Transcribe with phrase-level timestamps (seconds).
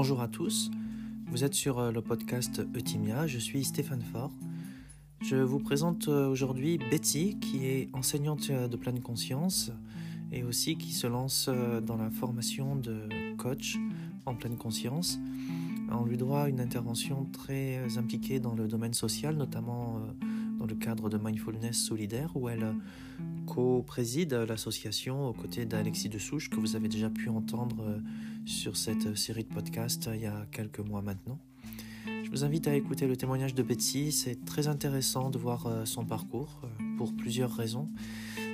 [0.00, 0.70] bonjour à tous.
[1.26, 3.26] Vous êtes sur euh, le podcast Eutimia.
[3.26, 4.32] Je suis Stéphane Faure.
[5.20, 9.70] Je vous présente euh, aujourd'hui Betty, qui est enseignante euh, de pleine conscience
[10.32, 11.50] et aussi qui se lance
[11.82, 13.76] dans la formation de coach
[14.24, 15.18] en pleine conscience.
[15.92, 20.00] On lui doit une intervention très impliquée dans le domaine social, notamment
[20.58, 22.74] dans le cadre de Mindfulness Solidaire, où elle
[23.50, 28.00] co-préside l'association aux côtés d'Alexis de Souche, que vous avez déjà pu entendre
[28.46, 31.38] sur cette série de podcasts il y a quelques mois maintenant.
[32.06, 35.84] Je vous invite à écouter le témoignage de Betsy, c'est très intéressant de voir euh,
[35.84, 37.88] son parcours euh, pour plusieurs raisons.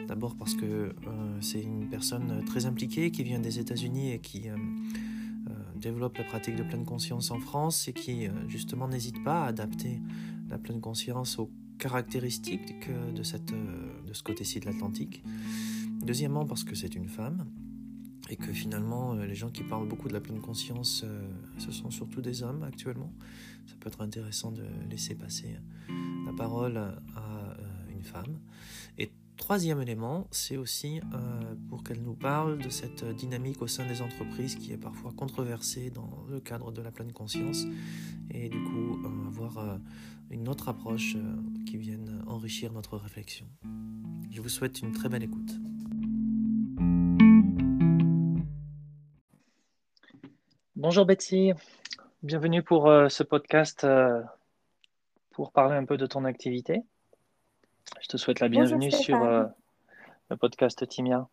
[0.08, 0.92] D'abord parce que euh,
[1.42, 4.44] c'est une personne très impliquée qui vient des États-Unis et qui
[5.74, 10.00] développe la pratique de pleine conscience en France et qui justement n'hésite pas à adapter
[10.48, 15.22] la pleine conscience aux caractéristiques de, cette, de ce côté-ci de l'Atlantique.
[16.02, 17.46] Deuxièmement parce que c'est une femme
[18.28, 21.28] et que finalement euh, les gens qui parlent beaucoup de la pleine conscience, euh,
[21.58, 23.12] ce sont surtout des hommes actuellement.
[23.66, 25.56] Ça peut être intéressant de laisser passer
[26.24, 27.54] la parole à euh,
[27.90, 28.38] une femme.
[28.98, 31.00] Et troisième élément, c'est aussi
[31.68, 35.90] pour qu'elle nous parle de cette dynamique au sein des entreprises qui est parfois controversée
[35.90, 37.66] dans le cadre de la pleine conscience
[38.30, 39.78] et du coup avoir
[40.30, 41.16] une autre approche
[41.66, 43.46] qui vienne enrichir notre réflexion.
[44.30, 45.52] Je vous souhaite une très belle écoute.
[50.76, 51.52] Bonjour Betty,
[52.22, 54.22] bienvenue pour euh, ce podcast euh,
[55.30, 56.82] pour parler un peu de ton activité.
[58.02, 59.44] Je te souhaite la bienvenue sur euh,
[60.30, 61.28] le podcast Timia.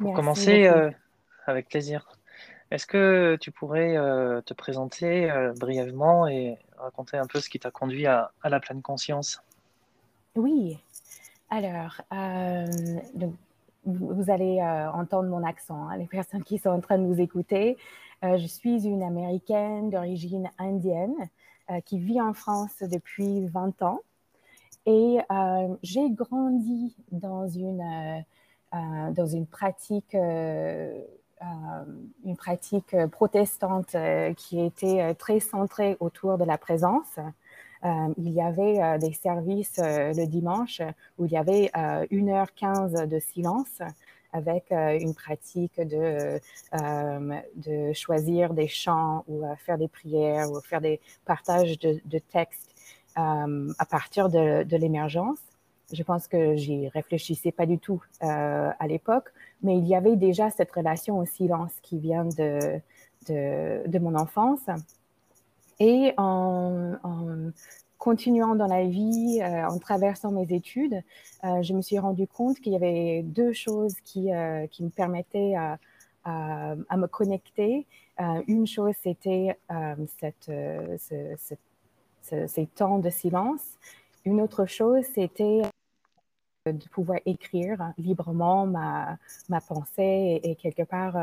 [0.00, 0.68] Pour commencer,
[1.46, 2.08] avec plaisir,
[2.72, 3.94] est-ce que tu pourrais
[4.44, 9.40] te présenter brièvement et raconter un peu ce qui t'a conduit à, la pleine conscience
[10.34, 10.78] Oui,
[11.50, 12.00] alors,
[13.84, 17.76] vous allez entendre mon accent, hein, les personnes qui sont en train de nous écouter.
[18.24, 21.14] Euh, je suis une Américaine d'origine indienne
[21.70, 24.00] euh, qui vit en France depuis 20 ans.
[24.86, 28.24] Et euh, j'ai grandi dans une,
[28.72, 30.14] dans une pratique,
[32.24, 33.96] une pratique protestante
[34.36, 37.18] qui était très centrée autour de la présence.
[37.84, 40.80] il y avait des services le dimanche
[41.18, 43.80] où il y avait 1h15 de silence
[44.34, 46.40] avec euh, une pratique de,
[46.74, 52.18] euh, de choisir des chants ou euh, faire des prières ou faire des partages de,
[52.18, 52.70] textes
[53.16, 55.38] à partir de l'émergence.
[55.92, 60.50] Je pense que j'y réfléchissais pas du tout à l'époque, mais il y avait déjà
[60.50, 62.80] cette relation au silence qui vient de,
[63.28, 64.66] de, mon enfance.
[65.80, 66.94] Et en,
[67.98, 71.02] continuant dans la vie, euh, en traversant mes études,
[71.44, 74.90] euh, je me suis rendu compte qu'il y avait deux choses qui, euh, qui me
[74.90, 75.78] permettaient à,
[76.96, 77.86] me connecter.
[78.46, 79.58] une chose, c'était
[80.18, 80.50] cette,
[82.22, 83.78] ces temps de silence.
[84.24, 85.62] Une autre chose, c'était
[86.66, 89.18] de pouvoir écrire librement ma,
[89.68, 91.16] pensée et, quelque part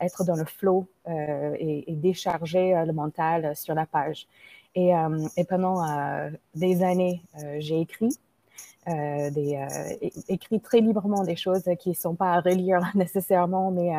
[0.00, 4.28] être dans le flow et, décharger le mental sur la page.
[4.74, 8.16] Et, euh, pendant euh, des années, euh, j'ai écrit.
[10.28, 13.90] écrit très librement des choses qui ne sont pas à relire nécessairement, mais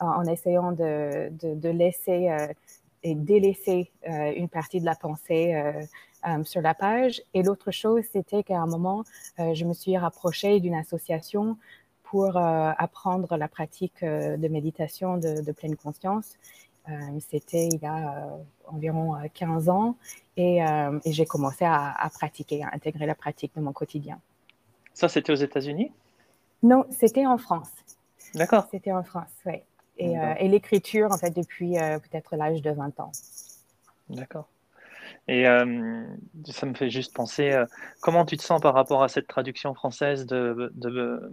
[0.00, 2.30] en, essayant de, de laisser
[3.02, 5.54] et délaisser une partie de la pensée
[6.44, 7.22] sur la page.
[7.34, 9.04] Et l'autre chose, c'était qu'à un moment,
[9.38, 11.56] je me suis rapprochée d'une association
[12.02, 16.36] pour apprendre la pratique de méditation de, de pleine conscience.
[16.88, 16.92] Euh,
[17.30, 18.36] c'était il y a euh,
[18.66, 19.96] environ 15 euh, ans
[20.36, 20.60] et,
[21.06, 24.18] j'ai commencé à, pratiquer, à intégrer la pratique de mon quotidien.
[24.94, 25.92] Ça, c'était aux États-Unis?
[26.62, 27.70] Non, c'était en France.
[28.34, 28.66] D'accord.
[28.70, 29.62] C'était en France, oui.
[29.98, 33.12] Et, et l'écriture, en fait, depuis peut-être l'âge de 20 ans.
[34.08, 34.48] D'accord.
[35.28, 36.02] Et euh,
[36.46, 37.64] ça me fait juste penser, euh,
[38.00, 40.72] comment tu te sens par rapport à cette traduction française de,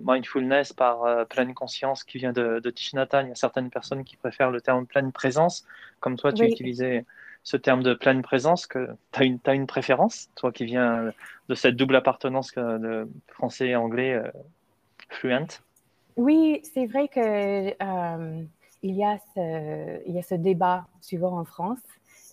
[0.05, 4.17] mindfulness par euh, pleine conscience qui vient de, de Il y a certaines personnes qui
[4.17, 5.65] préfèrent le terme pleine présence,
[5.99, 7.05] comme toi tu utilisais
[7.43, 11.13] ce terme de pleine présence, que tu as une, as une préférence, toi qui viens
[11.47, 14.21] de cette double appartenance de français et anglais
[15.09, 15.61] fluent.
[16.17, 17.69] Oui, c'est vrai que
[18.83, 21.79] il y, a ce, il y a ce débat souvent en France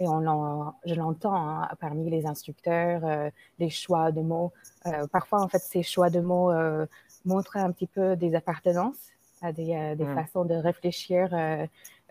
[0.00, 4.52] et on je l'entends hein, parmi les instructeurs, euh, les choix de mots.
[4.86, 6.86] Euh, parfois, en fait, ces choix de mots euh,
[7.24, 9.12] montrent un petit peu des appartenances
[9.42, 10.14] à des, des mmh.
[10.14, 11.34] façons de réfléchir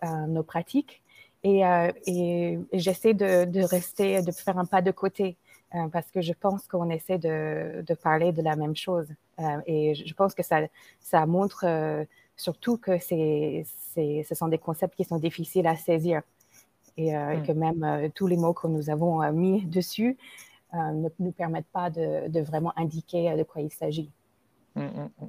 [0.01, 1.01] à nos pratiques.
[1.43, 1.61] Et,
[2.05, 5.35] et, j'essaie de, de, rester, de faire un pas de côté
[5.91, 9.07] parce que je pense qu'on essaie de, de, parler de la même chose.
[9.65, 10.59] et je pense que ça,
[10.99, 11.65] ça montre
[12.37, 13.65] surtout que c'est,
[13.95, 16.21] ce sont des concepts qui sont difficiles à saisir
[16.97, 17.43] et hmm.
[17.43, 20.17] que même tous les mots que nous avons mis dessus
[20.73, 24.11] ne nous permettent pas de, de, vraiment indiquer de quoi il s'agit.
[24.75, 25.27] Hmm, hmm,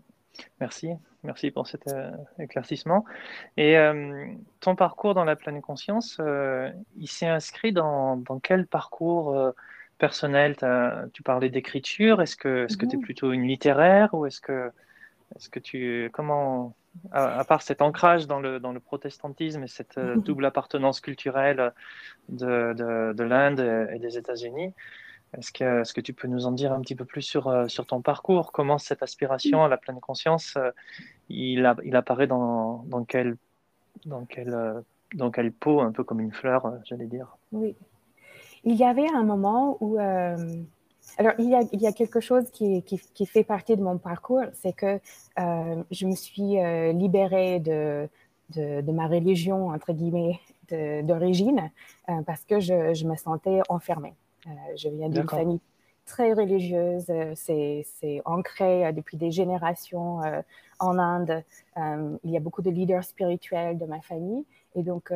[0.61, 0.91] Merci,
[1.23, 3.05] merci pour cet euh, éclaircissement.
[3.57, 4.27] Et euh,
[4.61, 9.37] ton parcours dans la pleine conscience, euh, il s'est inscrit dans, quel parcours
[9.99, 10.57] personnel?
[11.13, 13.03] Tu parlais d'écriture, est-ce que tu es mhm.
[13.03, 14.73] plutôt une littéraire ou est-ce que,
[15.37, 16.11] est que tu.
[16.13, 16.75] Comment.
[17.11, 20.23] À, part cet ancrage dans le, dans le protestantisme et cette mhm.
[20.23, 21.73] double appartenance culturelle
[22.29, 22.73] de,
[23.13, 24.73] de l'Inde et des États-Unis,
[25.39, 27.87] est-ce que, que, tu peux nous en dire un petit peu plus sur, euh, sur
[27.87, 28.53] ton parcours?
[28.53, 30.71] Comment cette aspiration à la pleine conscience, euh,
[31.29, 33.37] il, il, apparaît dans, dans, quel,
[34.05, 34.81] dans, quel, euh,
[35.15, 37.37] dans quelle peau, un peu comme une fleur, j'allais dire?
[37.53, 37.75] Oui.
[38.65, 39.99] Il y avait un moment où...
[41.19, 43.83] alors, il y, a, il y, a, quelque chose qui, qui, qui, fait partie de
[43.83, 44.99] mon parcours, c'est que
[45.37, 46.57] je me suis
[46.93, 48.09] libérée de,
[48.51, 50.41] de, de, ma religion, entre guillemets,
[51.03, 51.71] d'origine,
[52.27, 54.15] parce que je, je me sentais enfermée.
[54.47, 55.61] Euh, je viens d'une famille
[56.07, 57.07] très religieuse.
[57.09, 60.21] Euh, c'est ancré euh, depuis des générations
[60.81, 61.45] en Inde.
[61.77, 64.45] il y a beaucoup de leaders spirituels de ma famille.
[64.77, 65.13] Et donc,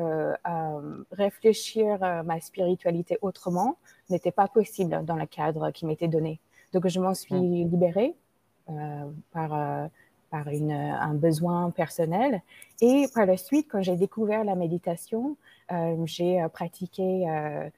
[1.11, 3.77] réfléchir ma spiritualité autrement
[4.09, 6.39] n'était pas possible dans le cadre qui m'était donné.
[6.73, 8.15] Donc, je m'en suis libérée
[9.33, 9.91] par,
[10.31, 12.41] par une, un besoin personnel.
[12.81, 15.37] Et par la suite, quand j'ai découvert la méditation,
[16.05, 17.69] j'ai pratiqué euh,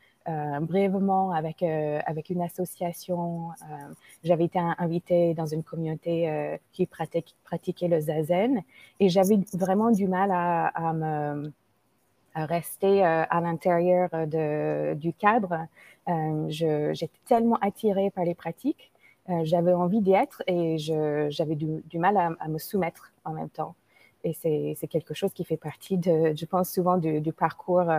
[0.60, 3.50] brièvement avec, euh, avec une association.
[3.62, 8.62] Euh, j'avais été invitée dans une communauté qui pratique, pratiquait le zazen
[9.00, 11.34] et j'avais vraiment du mal à,
[12.34, 15.66] rester à l'intérieur du cadre.
[16.48, 18.92] J'étais tellement attirée par les pratiques,
[19.42, 23.74] j'avais envie d'y être et j'avais du, mal à, me soumettre en même temps.
[24.22, 27.90] Et c'est quelque chose qui fait partie, de, je pense, souvent du parcours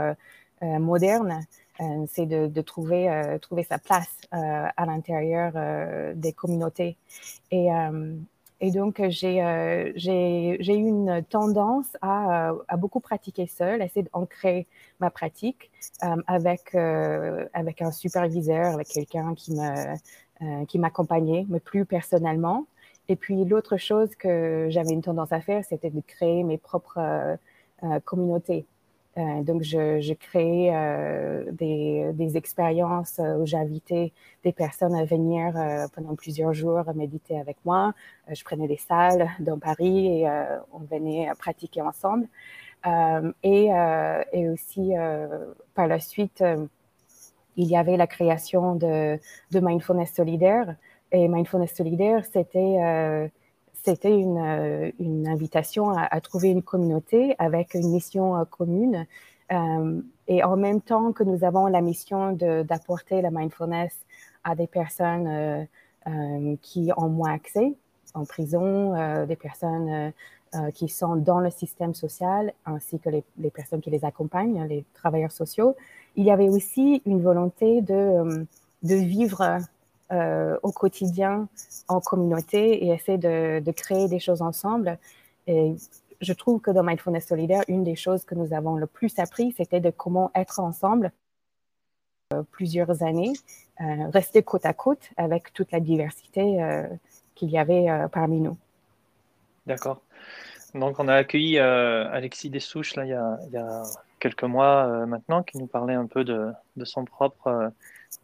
[0.61, 1.41] moderne.
[1.79, 5.53] Euh, c'est de, trouver, euh, trouver sa place euh, à l'intérieur
[6.15, 6.97] des communautés.
[7.51, 7.69] Et,
[8.71, 14.67] donc, j'ai eu une tendance à, à, beaucoup pratiquer seule, essayer d'ancrer
[14.99, 15.71] ma pratique
[16.27, 22.65] avec, avec un superviseur, avec quelqu'un qui m'accompagnait, mais plus personnellement.
[23.09, 27.37] Et puis l'autre chose que j'avais une tendance à faire, c'était de créer mes propres
[28.05, 28.65] communautés.
[29.17, 34.13] Euh, donc, je, créais euh, des, expériences euh, où j'invitais
[34.43, 35.53] des personnes à venir
[35.93, 37.93] pendant plusieurs jours méditer avec moi.
[38.29, 40.29] je prenais des salles dans Paris et
[40.71, 42.27] on venait pratiquer ensemble.
[43.43, 43.69] Et,
[44.33, 44.93] et, aussi,
[45.75, 46.43] par la suite,
[47.57, 49.19] il y avait la création de,
[49.51, 50.75] de Mindfulness Solidaire.
[51.11, 53.31] Et Mindfulness Solidaire, c'était
[53.83, 54.91] c'était une, euh,
[55.27, 59.07] invitation à, trouver une communauté avec une mission euh, commune.
[59.51, 63.93] Euh, et en même temps que nous avons la mission d'apporter la mindfulness
[64.43, 65.67] à des personnes
[66.61, 67.73] qui ont moins accès
[68.13, 70.13] en prison, des personnes
[70.73, 75.33] qui sont dans le système social, ainsi que les, personnes qui les accompagnent, les travailleurs
[75.33, 75.75] sociaux,
[76.15, 78.45] il y avait aussi une volonté de
[78.81, 79.59] vivre
[80.11, 81.47] euh, au quotidien
[81.87, 84.97] en communauté et essayer de, créer des choses ensemble.
[85.47, 85.73] Et
[86.19, 89.53] je trouve que dans Mindfulness Solidaire, une des choses que nous avons le plus appris,
[89.55, 91.13] c'était de comment être ensemble
[92.33, 93.31] euh, plusieurs années,
[93.79, 96.59] euh, rester côte à côte avec toute la diversité
[97.35, 98.57] qu'il y avait parmi nous.
[99.65, 100.01] D'accord.
[100.73, 103.83] Donc, on a accueilli Alexis Dessouches là, il, y a,
[104.19, 107.71] quelques mois maintenant, qui nous parlait un peu de son propre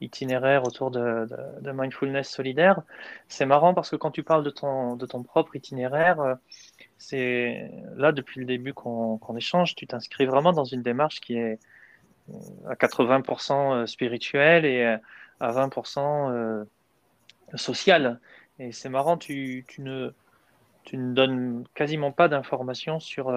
[0.02, 1.28] itinéraire autour de,
[1.64, 2.82] mindfulness solidaire.
[3.28, 6.36] C'est marrant parce que quand tu parles de ton, de ton propre itinéraire, euh,
[6.98, 11.60] c'est là depuis le début qu'on échange, tu t'inscris vraiment dans une démarche qui est
[12.30, 12.34] euh,
[12.70, 14.84] à 80% euh, spirituelle et
[15.40, 16.66] à 20%
[17.56, 18.20] sociale.
[18.60, 20.12] Et c'est marrant, tu, tu, ne,
[20.84, 23.30] tu ne donnes quasiment pas d'informations sur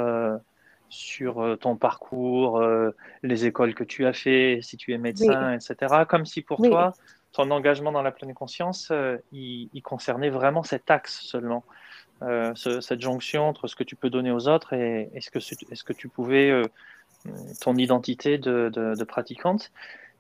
[0.90, 2.90] sur euh, ton parcours, euh,
[3.23, 6.04] les écoles que tu as fait, si tu es médecin, etc.
[6.09, 6.92] Comme si pour toi,
[7.32, 11.64] ton engagement dans la pleine conscience, euh, il, concernait vraiment cet axe seulement,
[12.54, 15.92] cette jonction entre ce que tu peux donner aux autres et est-ce que, est que
[15.94, 16.62] tu pouvais,
[17.62, 19.70] ton identité de, pratiquante.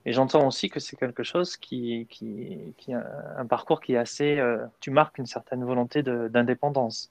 [0.06, 4.42] Et j'entends aussi que c'est quelque chose qui, qui, qui, un parcours qui est assez,
[4.80, 7.10] tu marques une certaine volonté d'indépendance.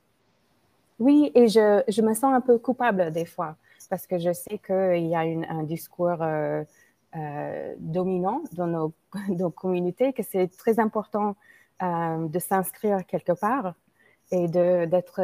[1.00, 3.56] Oui, et je, je, me sens un peu coupable des fois
[3.90, 6.64] parce que je sais qu'il y a un discours euh,
[7.16, 8.94] euh, dominant dans nos,
[9.30, 11.36] nos, communautés, que c'est très important
[11.82, 13.74] euh, de s'inscrire quelque part.
[14.32, 15.22] et d'être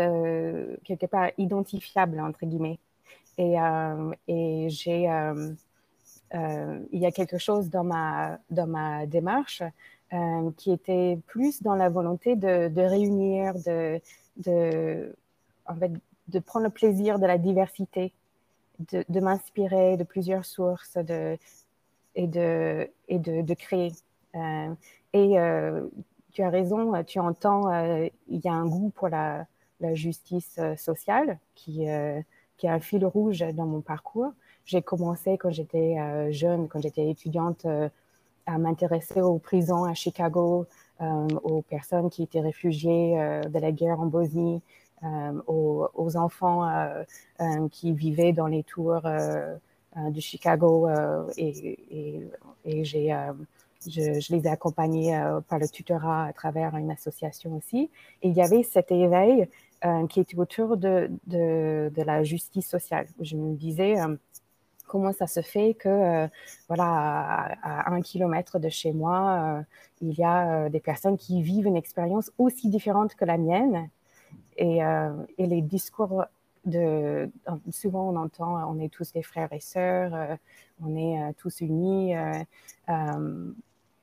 [0.84, 2.80] quelque part identifiable, entre guillemets.
[3.38, 3.56] Et,
[4.28, 5.04] et j'ai,
[6.34, 9.62] il y a quelque chose dans ma, dans ma démarche
[10.58, 13.54] qui était plus dans la volonté de, de réunir,
[14.38, 15.14] de,
[15.68, 15.92] en fait,
[16.28, 18.14] de prendre le plaisir de la diversité,
[18.80, 21.38] de, m'inspirer de plusieurs sources de,
[22.16, 23.92] et, de, et de, créer.
[24.36, 24.74] Euh,
[25.14, 25.88] et euh,
[26.34, 29.46] tu as raison, tu entends, euh, il y a un goût pour la,
[29.80, 31.86] la justice sociale qui,
[32.58, 34.34] qui est un fil rouge dans mon parcours.
[34.66, 35.96] J'ai commencé quand j'étais
[36.34, 37.66] jeune, quand j'étais étudiante,
[38.48, 40.66] à m'intéresser aux prisons à Chicago,
[41.00, 43.16] aux personnes qui étaient réfugiées
[43.48, 44.62] de la guerre en Bosnie,
[45.48, 46.70] aux, aux, enfants
[47.72, 50.90] qui vivaient dans les tours de Chicago
[51.38, 52.30] et,
[52.84, 53.14] j'ai
[53.90, 57.90] je, les ai accompagnés euh, par le tutorat à travers une association aussi.
[58.22, 59.48] Et il y avait cet éveil
[59.86, 63.08] euh, qui était autour de, de, la justice sociale.
[63.20, 64.16] Je me disais euh,
[64.88, 66.28] comment ça se fait que,
[66.68, 69.64] voilà, à, un kilomètre de chez moi,
[70.02, 73.90] il y a des personnes qui vivent une expérience aussi différente que la mienne.
[74.58, 74.80] Et,
[75.38, 76.26] et les discours
[76.66, 77.30] de,
[77.72, 80.38] souvent on entend on est tous des frères et sœurs,
[80.82, 82.16] on est tous unis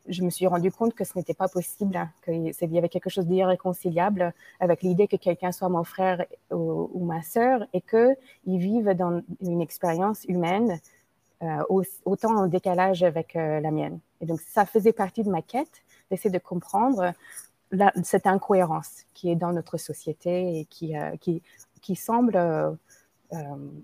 [0.08, 3.10] je me suis rendu compte que ce n'était pas possible, hein, qu'il y avait quelque
[3.10, 8.90] chose d'irréconciliable avec l'idée que quelqu'un soit mon frère ou, ma sœur et qu'ils vivent
[8.90, 10.80] dans une expérience humaine
[11.42, 11.62] euh,
[12.04, 13.98] autant en décalage avec euh, la mienne.
[14.20, 17.12] Et donc, ça faisait partie de ma quête d'essayer de comprendre
[18.02, 21.42] cette incohérence qui est dans notre société et qui, euh, qui,
[21.80, 22.38] qui, semble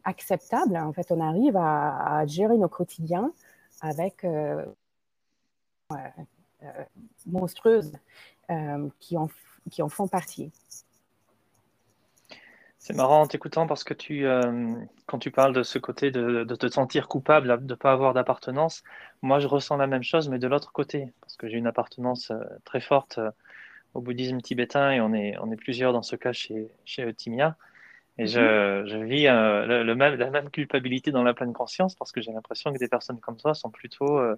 [0.04, 0.76] acceptable.
[0.76, 3.32] En fait, on arrive à, gérer nos quotidiens
[3.80, 4.64] avec euh,
[6.62, 6.66] euh,
[7.26, 7.92] monstrueuses
[8.50, 9.28] euh, qui, en,
[9.70, 10.50] qui en font partie.
[12.78, 14.24] C'est marrant en t'écoutant parce que tu,
[15.06, 18.82] quand tu parles de ce côté de te sentir coupable, de ne pas avoir d'appartenance,
[19.20, 22.32] moi je ressens la même chose, mais de l'autre côté, parce que j'ai une appartenance
[22.64, 23.20] très forte
[23.94, 27.56] au bouddhisme tibétain et on est, on est plusieurs dans ce cas chez, chez Timia.
[28.18, 28.86] Et je, mhm.
[28.86, 32.32] je vis euh, le, même, la même culpabilité dans la pleine conscience parce que j'ai
[32.32, 34.36] l'impression que des personnes comme toi sont plutôt euh,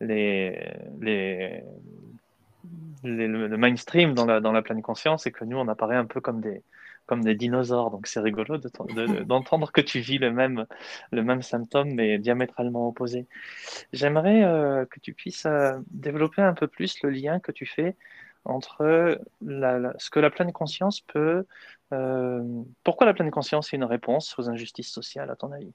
[0.00, 0.70] les,
[1.00, 1.62] les,
[3.02, 6.20] le mainstream dans la, dans la pleine conscience et que nous, on apparaît un peu
[6.20, 6.62] comme des,
[7.06, 7.90] comme des dinosaures.
[7.90, 8.58] Donc c'est rigolo
[9.24, 10.66] d'entendre que tu vis le même,
[11.10, 13.26] le même symptôme, mais diamétralement opposé.
[13.94, 15.46] J'aimerais euh, que tu puisses
[15.90, 17.96] développer un peu plus le lien que tu fais
[18.44, 19.18] entre
[19.98, 21.44] ce que la pleine conscience peut
[21.94, 25.72] euh, pourquoi la pleine conscience est une réponse aux injustices sociales, à ton avis?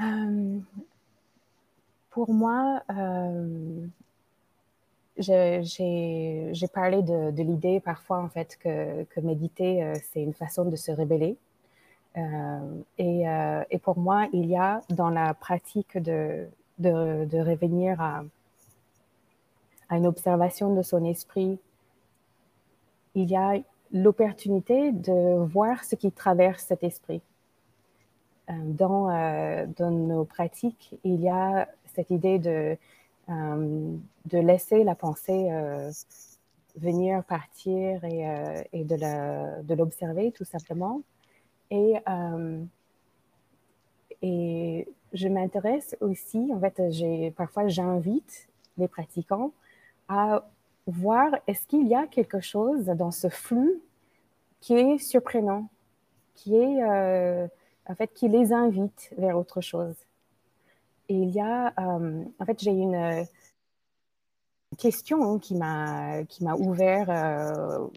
[0.00, 0.58] Euh,
[2.10, 3.86] Pour moi, euh,
[5.18, 11.36] j'ai parlé de, l'idée parfois en fait que, méditer, c'est une façon de se révéler.
[12.98, 18.22] Et, pour moi, il y a dans la pratique de revenir à,
[19.88, 21.58] à une observation de son esprit,
[23.14, 23.54] il y a
[23.92, 27.22] l'opportunité de voir ce qui traverse cet esprit.
[28.50, 32.76] Euh, dans, euh, dans nos pratiques, il y a cette idée de,
[33.30, 33.96] euh,
[34.32, 35.50] laisser la pensée
[36.76, 41.02] venir, partir et, de l'observer tout simplement.
[41.70, 41.96] Et
[45.12, 46.80] je m'intéresse aussi, en fait,
[47.36, 49.52] parfois j'invite les pratiquants
[50.08, 50.48] à
[50.88, 53.80] voir est-ce qu'il y a quelque chose dans ce flux
[54.60, 55.68] qui est surprenant,
[56.34, 57.46] qui est euh,
[57.86, 59.94] en fait qui les invite vers autre chose?
[61.10, 63.24] Et il y a, euh, en fait, j'ai une euh,
[64.78, 67.08] question qui m'a qui m'a ouvert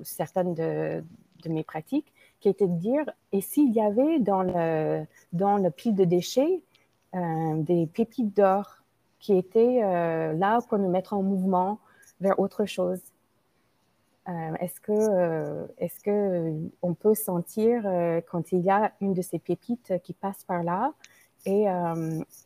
[0.04, 1.04] certaines de,
[1.50, 5.96] mes pratiques, qui était de dire et s'il y avait dans le dans le pile
[5.96, 6.62] de déchets
[7.14, 8.84] des pépites d'or
[9.20, 9.82] qui étaient
[10.34, 11.80] là pour nous mettre en mouvement
[12.22, 13.02] vers autre chose.
[14.30, 17.84] Euh, est-ce que, euh, est-ce que euh, on peut sentir
[18.30, 20.94] quand il y a une de ces pépites qui passe par là
[21.46, 21.66] et,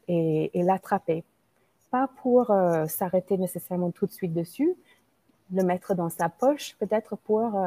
[0.08, 1.24] et, l'attraper?
[1.92, 2.48] Pas pour
[2.88, 4.76] s'arrêter nécessairement tout de suite dessus,
[5.54, 7.62] le mettre dans sa poche, peut-être pour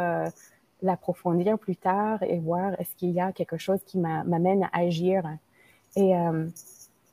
[0.81, 5.23] l'approfondir plus tard et voir est-ce qu'il y a quelque chose qui m'amène à agir.
[5.97, 6.15] Et,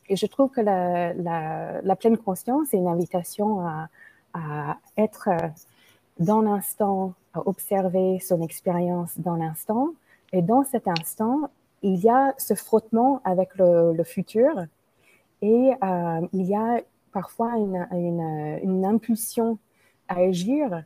[0.10, 3.90] je trouve que la pleine conscience est une invitation à,
[4.36, 5.48] à être euh,
[6.20, 9.90] dans l'instant, à observer son expérience dans l'instant.
[10.34, 11.50] Et dans cet instant,
[11.82, 14.50] il y a ce frottement avec le, futur
[15.42, 19.58] et euh, il y a parfois une, impulsion
[20.08, 20.84] à agir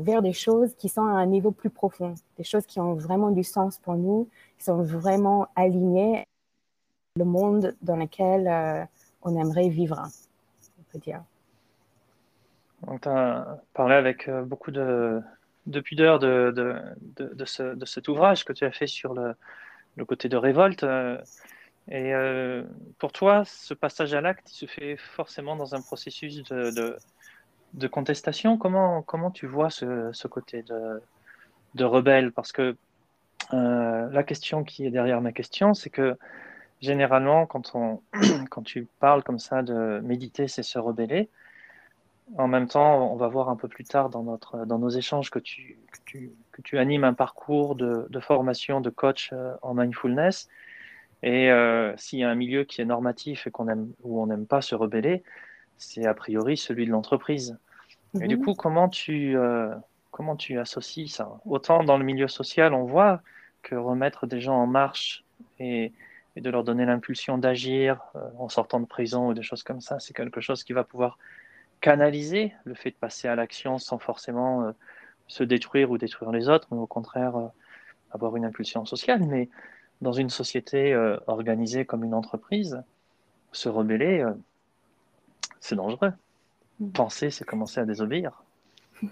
[0.00, 3.30] vers des choses qui sont à un niveau plus profond, des choses qui ont vraiment
[3.30, 6.24] du sens pour nous, qui sont vraiment alignées
[7.16, 8.88] le monde dans lequel
[9.22, 10.00] on aimerait vivre,
[10.78, 11.22] on peut dire.
[12.86, 15.20] On t'a parlé avec beaucoup de,
[15.66, 19.34] de pudeur de, de, de, ce, de, cet ouvrage que tu as fait sur le,
[19.96, 20.84] le côté de révolte.
[20.84, 21.18] Euh,
[21.88, 22.62] et euh,
[22.98, 28.56] pour toi, ce passage à l'acte, il se fait forcément dans un processus de, contestation.
[28.56, 32.32] Comment, comment tu vois ce, ce côté de, rebelle?
[32.32, 32.76] Parce que
[33.52, 36.16] euh, la question qui est derrière ma question, c'est que
[36.80, 38.00] généralement, quand, on,
[38.50, 41.28] quand tu parles comme ça de méditer, c'est se rebeller.
[42.38, 45.30] En même temps, on va voir un peu plus tard dans, notre, dans nos échanges
[45.30, 49.54] que tu, que tu, que tu animes un parcours de, de formation de coach euh,
[49.60, 50.48] en mindfulness.
[51.22, 54.26] Et euh, s'il y a un milieu qui est normatif et qu'on aime, où on
[54.26, 55.22] n'aime pas se rebeller,
[55.76, 57.58] c'est a priori celui de l'entreprise.
[58.20, 58.44] Et du mhm.
[58.44, 59.74] coup, comment tu, euh,
[60.10, 61.40] comment tu associes ça?
[61.44, 63.20] Autant dans le milieu social, on voit
[63.62, 65.24] que remettre des gens en marche
[65.58, 65.92] et,
[66.34, 68.00] et de leur donner l'impulsion d'agir
[68.38, 71.18] en sortant de prison ou des choses comme ça, c'est quelque chose qui va pouvoir
[71.82, 74.72] canaliser le fait de passer à l'action sans forcément euh,
[75.26, 77.48] se détruire ou détruire les autres, mais au contraire euh,
[78.12, 79.22] avoir une impulsion sociale.
[79.24, 79.50] Mais
[80.00, 82.82] dans une société euh, organisée comme une entreprise,
[83.50, 84.24] se rebeller,
[85.60, 86.12] c'est dangereux.
[86.80, 86.90] Mm.
[86.92, 88.42] Penser, c'est commencer à désobéir.
[89.02, 89.08] si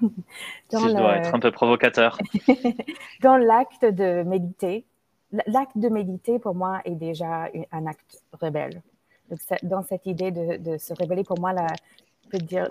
[0.70, 2.18] je dois être un peu provocateur.
[3.20, 4.84] dans l'acte de méditer,
[5.46, 8.80] l'acte de méditer pour moi est déjà un acte rebelle.
[9.64, 11.66] dans cette idée de, de, se révéler, pour moi, la,
[12.30, 12.68] peut dire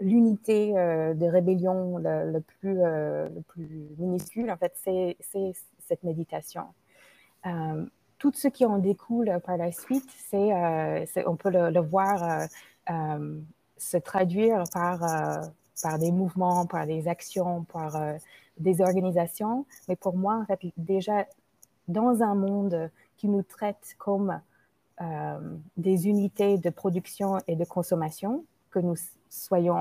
[0.00, 2.40] l'unité euh, de rébellion euh, le
[3.42, 5.16] plus minuscule, en fait, c'est
[5.80, 6.64] cette méditation.
[7.46, 7.86] Euh,
[8.18, 10.52] tout ce qui en découle par la suite, c'est,
[11.26, 12.46] on peut le, voir
[13.76, 15.00] se traduire par,
[15.82, 18.00] par des mouvements, par des actions, par
[18.58, 19.66] des organisations.
[19.88, 21.26] Mais pour moi, en fait, déjà,
[21.88, 24.36] dans un monde qui nous traite comme euh,
[25.76, 28.94] des unités de production et de consommation, que nous
[29.28, 29.80] soyons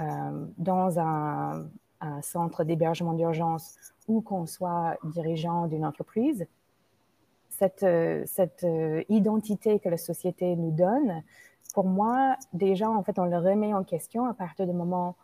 [0.00, 1.66] euh, dans un,
[2.22, 3.74] centre d'hébergement d'urgence
[4.06, 6.46] ou qu'on soit dirigeant d'une entreprise,
[7.48, 7.84] cette,
[8.26, 8.64] cette
[9.08, 11.24] identité que la société nous donne,
[11.74, 15.16] pour moi, déjà, en fait, on le remet en question à partir du moment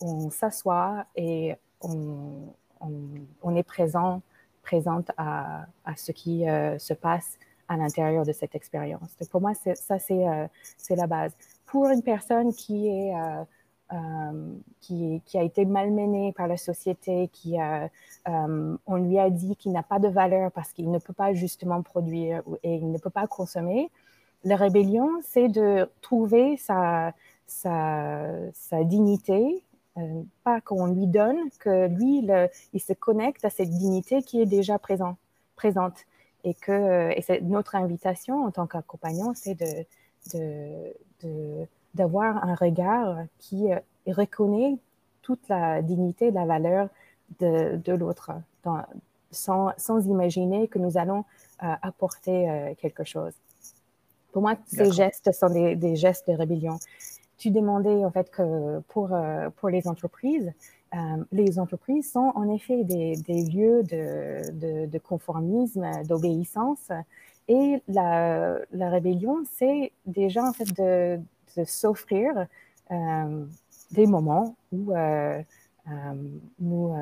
[0.00, 4.22] où on s'assoit et on, est présent,
[4.62, 5.66] présente à,
[5.96, 7.38] ce qui euh, se passe
[7.70, 9.16] à l'intérieur de cette expérience.
[9.30, 11.32] Pour moi, ça, euh, c'est la base.
[11.66, 13.44] Pour une personne euh,
[13.92, 17.56] euh, qui, a été malmenée par la société, qui
[18.26, 21.80] on lui a dit qu'il n'a pas de valeur parce qu'il ne peut pas justement
[21.82, 23.88] produire et il ne peut pas consommer,
[24.42, 27.14] la rébellion, c'est de trouver sa,
[28.82, 29.62] dignité,
[30.42, 32.26] pas qu'on lui donne, que lui,
[32.72, 35.16] il se connecte à cette dignité qui est déjà présent,
[35.54, 36.04] présente
[36.44, 39.86] et que et c'est notre invitation en tant qu'accompagnant, c'est de,
[41.94, 44.78] d'avoir un regard qui euh, reconnaît
[45.22, 46.88] toute la dignité, la valeur
[47.40, 48.32] de, de l'autre,
[49.30, 51.24] sans, sans, imaginer que nous allons
[51.62, 53.32] euh, apporter euh, quelque chose.
[54.32, 56.78] Pour moi, ces gestes sont des, des, gestes de rébellion.
[57.36, 59.10] Tu demandais en fait que pour,
[59.56, 60.52] pour les entreprises,
[60.92, 66.90] euh, les entreprises sont en effet des, lieux de, conformisme, d'obéissance.
[67.48, 71.20] Et la, rébellion, c'est déjà en fait de,
[71.64, 72.46] s'offrir
[72.90, 73.44] euh,
[73.92, 75.42] des moments où euh,
[76.58, 76.94] nous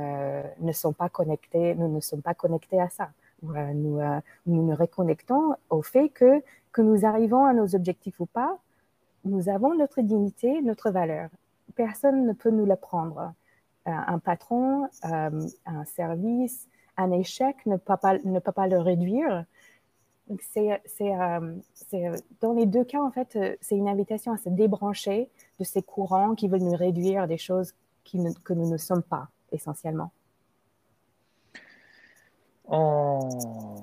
[0.60, 3.10] ne sommes pas connectés, nous ne sommes pas connectés à ça.
[3.42, 4.00] Nous,
[4.46, 8.58] nous nous reconnectons au fait que, que nous arrivons à nos objectifs ou pas,
[9.24, 11.28] nous avons notre dignité, notre valeur.
[11.76, 13.32] Personne ne peut nous la prendre.
[13.86, 19.44] Euh, un patron, euh, un service, un échec ne peut pas, ne pas le réduire.
[20.50, 25.64] C'est, euh, dans les deux cas, en fait, c'est une invitation à se débrancher de
[25.64, 27.72] ces courants qui veulent nous réduire des choses
[28.04, 30.10] qui que nous ne sommes pas essentiellement.
[32.66, 33.76] En,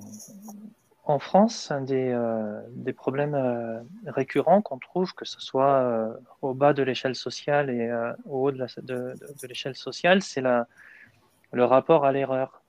[1.06, 6.12] en France, un des, euh, des problèmes euh, récurrents qu'on trouve, que ce soit euh,
[6.42, 7.88] au bas de l'échelle sociale et
[8.26, 12.62] au haut de, de, de l'échelle sociale, c'est le rapport à l'erreur.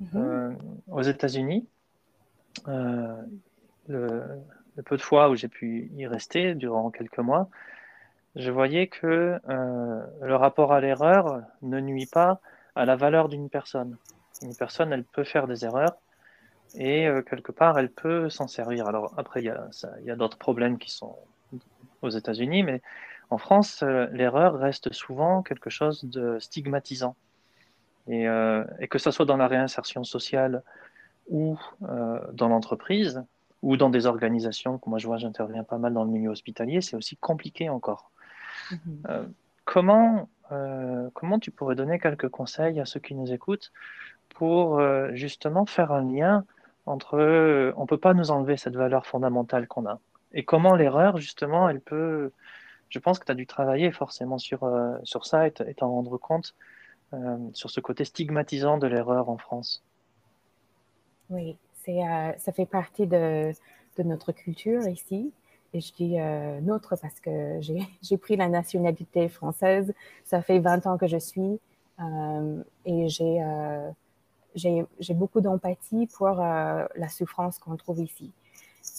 [0.00, 0.58] Mhm.
[0.88, 1.64] aux États-Unis,
[2.66, 3.14] le,
[3.86, 7.48] le, peu de fois où j'ai pu y rester durant quelques mois,
[8.34, 12.40] je voyais que le rapport à l'erreur ne nuit pas
[12.74, 13.96] à la valeur d'une personne.
[14.42, 15.96] Une personne, elle peut faire des erreurs,
[16.74, 18.86] et euh, quelque part, elle peut s'en servir.
[18.86, 19.68] Alors après, il y a,
[20.12, 21.16] a d'autres problèmes qui sont
[22.02, 22.80] aux États-Unis, mais
[23.30, 27.16] en France, l'erreur reste souvent quelque chose de stigmatisant.
[28.08, 28.24] Et,
[28.80, 30.62] et, que ce soit dans la réinsertion sociale
[31.30, 33.22] ou dans l'entreprise,
[33.62, 36.96] ou dans des organisations, moi je vois, j'interviens pas mal dans le milieu hospitalier, c'est
[36.96, 38.10] aussi compliqué encore.
[38.70, 38.78] Mhm.
[39.08, 39.24] Euh,
[39.64, 43.72] comment, euh, comment tu pourrais donner quelques conseils à ceux qui nous écoutent
[44.30, 46.44] pour euh, justement faire un lien
[46.86, 50.00] entre on ne peut pas nous enlever cette valeur fondamentale qu'on a
[50.32, 52.32] et comment l'erreur justement elle peut
[52.88, 54.68] je pense que tu as dû travailler forcément sur,
[55.04, 56.54] sur ça et t'en rendre compte
[57.52, 59.82] sur ce côté stigmatisant de l'erreur en France.
[61.30, 61.56] Oui,
[61.88, 63.52] euh, ça fait partie de,
[63.98, 65.32] notre culture ici.
[65.74, 67.60] Et je dis euh, notre parce que
[68.02, 69.92] j'ai pris la nationalité française.
[70.24, 71.60] Ça fait 20 ans que je suis
[72.00, 73.40] euh, et j'ai
[75.14, 78.32] beaucoup d'empathie pour la souffrance qu'on trouve ici.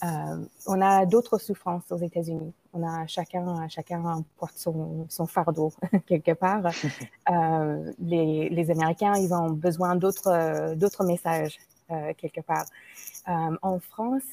[0.02, 2.54] on a d'autres souffrances aux États-Unis.
[2.74, 5.72] On a chacun, chacun porte son, son fardeau
[6.08, 6.64] quelque part.
[8.00, 11.60] les, les, Américains, ils ont besoin d'autres messages
[11.92, 12.66] euh, quelque part.
[13.28, 14.24] Euh, en France,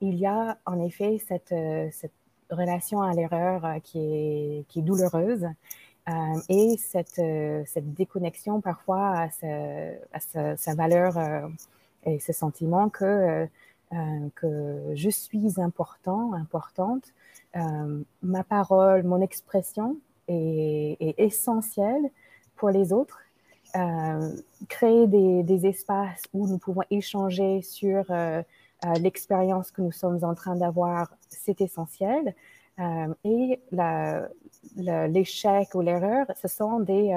[0.00, 2.12] il y a en effet cette, euh, cette
[2.50, 5.46] relation à l'erreur qui est, qui est douloureuse.
[6.48, 7.20] Et cette,
[7.66, 9.28] cette, déconnexion parfois
[10.12, 11.16] à, sa, valeur
[12.04, 13.48] et ce sentiment que,
[13.92, 17.12] je suis important, importante,
[18.22, 19.96] ma parole, mon expression
[20.28, 22.10] est, essentielle
[22.56, 23.20] pour les autres
[23.76, 24.30] euh,
[24.68, 28.42] créer des, espaces où nous pouvons échanger sur euh,
[28.86, 32.34] euh, l'expérience que nous sommes en train d'avoir, c'est essentiel.
[33.24, 33.60] Et
[34.76, 37.12] l'échec ou l'erreur, ce, sont des,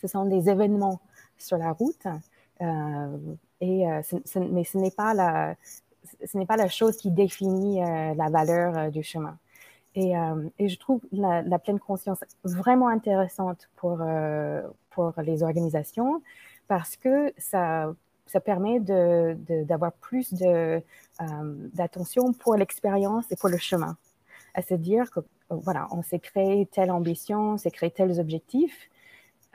[0.00, 1.00] ce sont des événements
[1.38, 2.06] sur la route.
[2.60, 9.38] et mais ce n'est pas la, chose qui définit la valeur du chemin.
[9.94, 13.98] Et, je trouve la, pleine conscience vraiment intéressante pour,
[15.22, 16.22] les organisations
[16.68, 17.94] parce que ça,
[18.44, 20.80] permet d'avoir plus euh,
[21.72, 23.96] d'attention pour l'expérience et pour le chemin.
[24.54, 28.88] À se dire que, voilà, on s'est créé telle ambition, on s'est créé tels objectifs.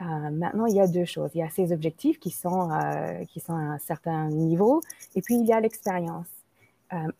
[0.00, 1.30] Euh, maintenant, il y a deux choses.
[1.34, 4.80] Il y a ces objectifs qui sont, euh, qui sont à un certain niveau,
[5.14, 6.28] et puis il y a l'expérience.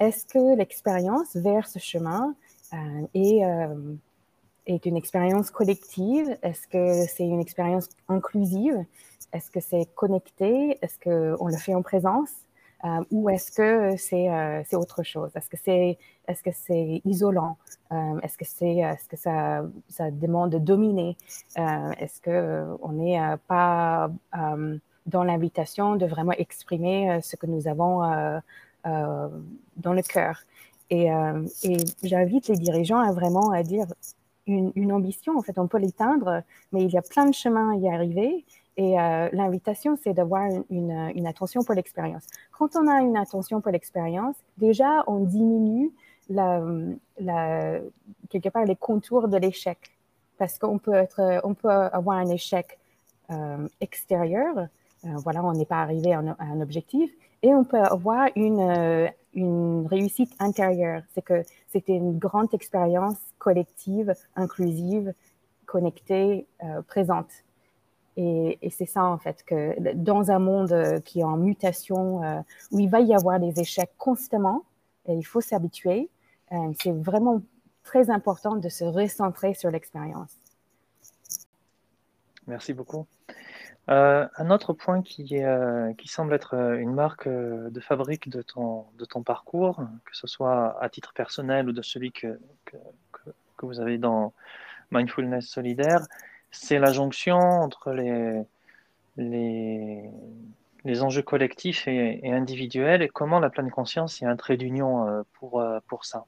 [0.00, 2.34] Est-ce que l'expérience vers ce chemin
[3.14, 3.44] est
[4.66, 6.36] est une expérience collective?
[6.42, 8.84] Est-ce que c'est une expérience inclusive?
[9.32, 10.78] Est-ce que c'est connecté?
[10.82, 12.30] Est-ce qu'on le fait en présence?
[12.84, 15.30] Euh, Ou est-ce que c'est euh, autre chose?
[15.34, 17.56] Est-ce que c'est est -ce c'est isolant?
[17.92, 21.16] Euh, Est-ce que, c'est que ça, demande de dominer?
[21.56, 24.10] Est-ce qu'on n'est pas
[25.06, 28.00] dans l'invitation de vraiment exprimer ce que nous avons
[28.84, 30.36] dans le cœur?
[30.90, 31.08] Et,
[32.02, 33.86] j'invite les dirigeants à vraiment à dire
[34.46, 37.76] une, ambition, en fait, on peut l'éteindre, mais il y a plein de chemins à
[37.76, 38.44] y arriver.
[38.76, 42.26] Et euh, l'invitation, c'est d'avoir une, attention pour l'expérience.
[42.56, 45.90] Quand on a une attention pour l'expérience, déjà, on diminue
[48.30, 49.78] quelque part les contours de l'échec.
[50.38, 51.06] Parce qu'on peut,
[51.92, 52.78] avoir un échec
[53.30, 57.10] euh, extérieur, euh, voilà, on n'est pas arrivé à un, objectif,
[57.42, 61.02] et on peut avoir une, une réussite intérieure.
[61.14, 65.12] C'est que c'était une grande expérience collective, inclusive,
[65.66, 66.46] connectée,
[66.86, 67.28] présente.
[68.16, 72.40] Et, c'est ça, en fait, que dans un monde euh, qui est en mutation, euh,
[72.70, 74.64] où il va y avoir des échecs constamment,
[75.08, 76.08] il faut s'habituer,
[76.80, 77.40] c'est vraiment
[77.82, 80.36] très important de se recentrer sur l'expérience.
[82.46, 83.06] Merci beaucoup.
[83.88, 88.84] Euh, un autre point qui, euh, semble être euh, une marque de fabrique de ton,
[88.98, 93.80] de ton parcours, que ce soit à titre personnel ou de celui que, que vous
[93.80, 94.32] avez dans
[94.92, 96.06] Mindfulness Solidaire,
[96.50, 98.42] c'est la jonction entre les,
[99.16, 105.64] les, enjeux collectifs et, individuels et comment la pleine conscience est un trait d'union pour,
[105.86, 106.24] pour ça.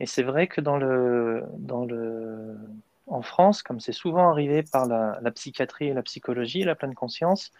[0.00, 1.44] Et c'est vrai que dans le,
[3.06, 7.52] en France, comme c'est souvent arrivé par la, psychiatrie et la psychologie, la pleine conscience,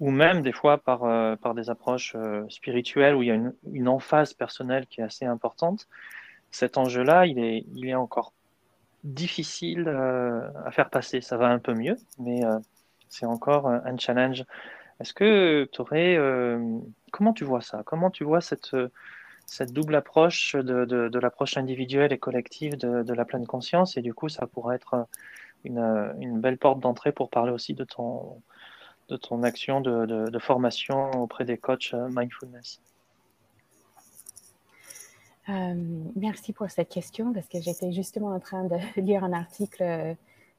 [0.00, 3.34] ou même des fois par, euh, par des approches euh, spirituelles où il y a
[3.34, 5.88] une, une, emphase personnelle qui est assez importante,
[6.50, 8.32] cet enjeu-là, il est, il est encore
[9.04, 11.20] difficile euh, à faire passer.
[11.20, 12.40] Ça va un peu mieux, mais
[13.08, 14.44] c'est encore un challenge.
[15.00, 16.18] Est-ce que tu aurais...
[17.12, 17.82] comment tu vois ça?
[17.84, 18.76] Comment tu vois cette
[19.46, 23.96] cette double approche de, de, l'approche individuelle et collective de, de, la pleine conscience?
[23.96, 25.06] Et du coup, ça pourrait être
[25.64, 25.78] une,
[26.20, 28.42] une belle porte d'entrée pour parler aussi de ton,
[29.08, 32.80] de ton action de, formation auprès des coachs mindfulness.
[35.48, 40.16] Merci pour cette question parce que j'étais justement en train de lire un article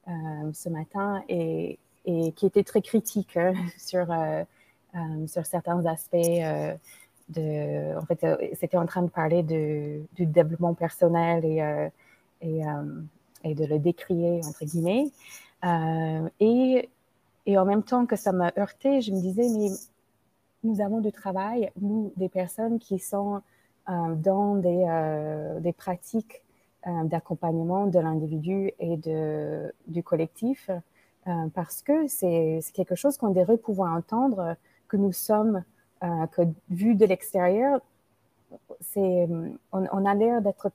[0.07, 4.07] ce matin et, qui était très critique hein, sur,
[5.27, 6.15] sur certains aspects
[7.29, 8.25] de, en fait,
[8.59, 11.89] c'était en train de parler de, du développement personnel et,
[12.41, 12.61] et,
[13.43, 15.11] et, de le décrier, entre guillemets.
[16.39, 16.89] et
[17.49, 19.69] et en même temps que ça m'a heurté, je me disais, mais
[20.63, 23.39] nous avons du travail, nous, des personnes qui sont euh,
[24.15, 26.43] dans des, euh, des pratiques
[26.87, 30.69] euh, d'accompagnement de l'individu et de, du collectif,
[31.53, 34.55] parce que c'est quelque chose qu'on devrait pouvoir entendre,
[34.87, 35.63] que nous sommes,
[36.01, 37.81] que vu de l'extérieur,
[38.95, 40.71] on, on, a l'air d'être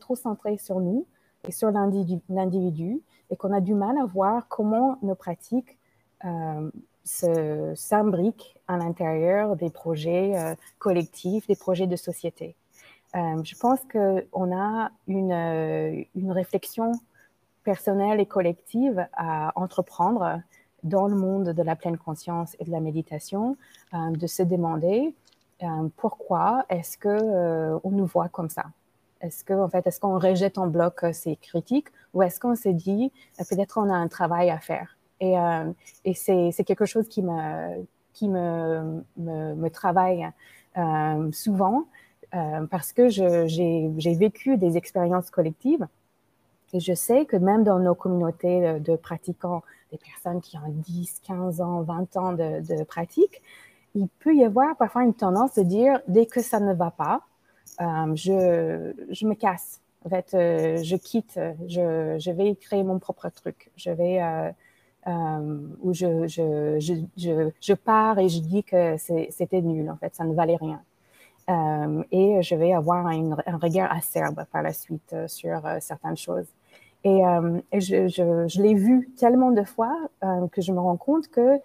[0.00, 1.06] trop centré sur nous
[1.46, 5.78] et sur l'individu, et qu'on a du mal à voir comment nos pratiques
[6.24, 6.70] euh,
[7.04, 12.56] s'imbriquent à l'intérieur des projets euh, collectifs, des projets de société.
[13.14, 16.92] Euh, je pense qu'on a une, une réflexion
[17.62, 20.40] personnelle et collective à entreprendre
[20.82, 23.56] dans le monde de la pleine conscience et de la méditation,
[23.94, 25.14] de se demander
[25.96, 28.64] pourquoi est-ce que on nous voit comme ça?
[29.22, 32.68] Est-ce que en fait, est-ce qu'on rejette en bloc ces critiques ou est-ce qu'on se
[32.68, 34.93] dit peut-être on a un travail à faire?
[35.24, 35.72] Et, euh,
[36.14, 37.84] c'est quelque chose qui me,
[39.68, 40.28] travaille
[40.76, 41.86] euh, souvent
[42.34, 45.86] euh, parce que j'ai vécu des expériences collectives
[46.72, 51.20] et je sais que même dans nos communautés de pratiquants, des personnes qui ont 10,
[51.24, 53.42] 15 ans, 20 ans de, pratique,
[53.94, 57.20] il peut y avoir parfois une tendance de dire dès que ça ne va pas,
[57.78, 59.80] je, me casse.
[60.04, 63.70] En fait, je quitte, je, vais créer mon propre truc.
[63.76, 64.20] Je vais
[65.06, 70.80] où je, pars et je dis que c'était nul, en fait, ça ne valait rien.
[71.50, 76.46] Euh, et je vais avoir un, regard acerbe par la suite euh, sur certaines choses.
[77.04, 77.20] Et,
[77.74, 79.94] je, l'ai vu tellement de fois
[80.52, 81.58] que je me rends compte que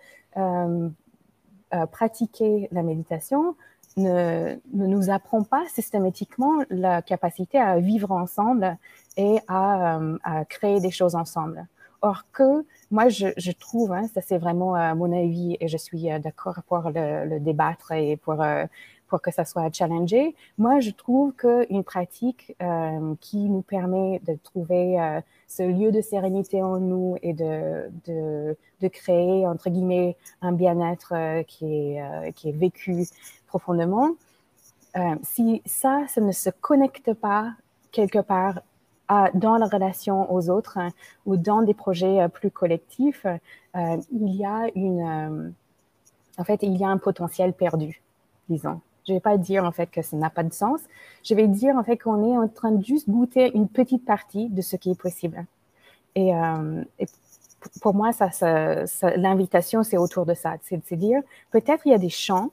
[1.91, 3.55] pratiquer la méditation
[3.95, 8.77] ne, nous apprend pas systématiquement la capacité à vivre ensemble
[9.15, 9.97] et à
[10.49, 11.65] créer des choses ensemble.
[12.01, 16.11] Or que moi, je, trouve, hein, ça c'est vraiment euh, mon avis et je suis
[16.11, 18.65] euh, d'accord pour le, débattre et pour, euh,
[19.07, 20.35] pour que ça soit challengé.
[20.57, 22.55] Moi, je trouve qu'une pratique
[23.21, 24.97] qui nous permet de trouver
[25.47, 31.41] ce lieu de sérénité en nous et de, de, de créer, entre guillemets, un bien-être
[31.47, 33.05] qui, est, qui est vécu
[33.47, 34.11] profondément,
[35.23, 37.53] si ça, ça ne se connecte pas
[37.91, 38.61] quelque part
[39.33, 40.89] dans la relation aux autres hein,
[41.25, 45.49] ou dans des projets euh, plus collectifs, euh, il y a une, euh,
[46.37, 48.01] en fait, il y a un potentiel perdu,
[48.49, 48.81] disons.
[49.07, 50.81] Je vais pas dire en fait que ça n'a pas de sens.
[51.23, 54.49] Je vais dire en fait qu'on est en train de juste goûter une petite partie
[54.49, 55.45] de ce qui est possible.
[56.15, 56.31] Et,
[57.81, 58.29] pour moi, ça,
[59.15, 60.57] l'invitation, c'est autour de ça.
[60.61, 62.51] C'est de dire, peut-être il y a des champs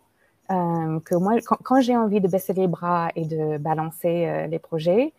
[0.48, 5.12] que moi, quand j'ai envie de baisser les bras et de balancer les projets,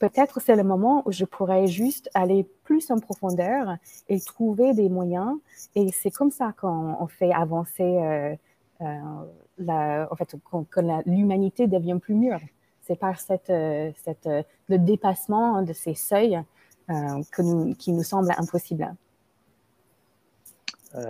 [0.00, 3.76] peut-être c'est le moment où je pourrais juste aller plus en profondeur
[4.08, 5.36] et trouver des moyens.
[5.76, 8.34] Et c'est comme ça qu'on fait avancer, euh,
[8.80, 10.34] euh, en fait,
[10.70, 12.40] que l'humanité devient plus mûre.
[12.80, 14.28] C'est par cette, euh, cette,
[14.68, 16.42] le dépassement de ces seuils
[16.88, 18.92] que nous, qui nous semble impossible.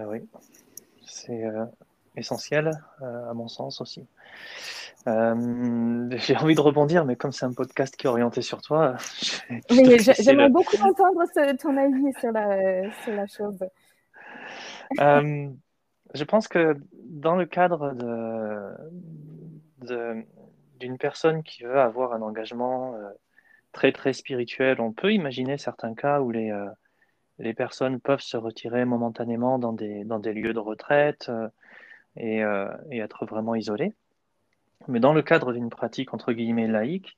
[0.09, 0.29] oui,
[1.07, 1.42] c'est
[2.16, 4.05] essentiel à mon sens aussi.
[5.07, 8.97] Euh, j'ai envie de rebondir, mais comme c'est un podcast qui est orienté sur toi,
[9.71, 11.25] j'aimerais beaucoup entendre
[11.59, 13.59] ton avis sur la, sur la chose.
[15.01, 15.49] Euh,
[16.13, 17.95] je pense que dans le cadre
[19.81, 20.25] de,
[20.79, 23.09] d'une personne qui veut avoir un engagement euh,
[23.73, 26.53] très très spirituel, on peut imaginer certains cas où les,
[27.39, 31.31] les personnes peuvent se retirer momentanément dans des, dans des lieux de retraite
[32.17, 32.43] et,
[32.91, 33.95] et être vraiment isolées.
[34.88, 37.16] Mais dans le cadre d'une pratique entre guillemets laïque,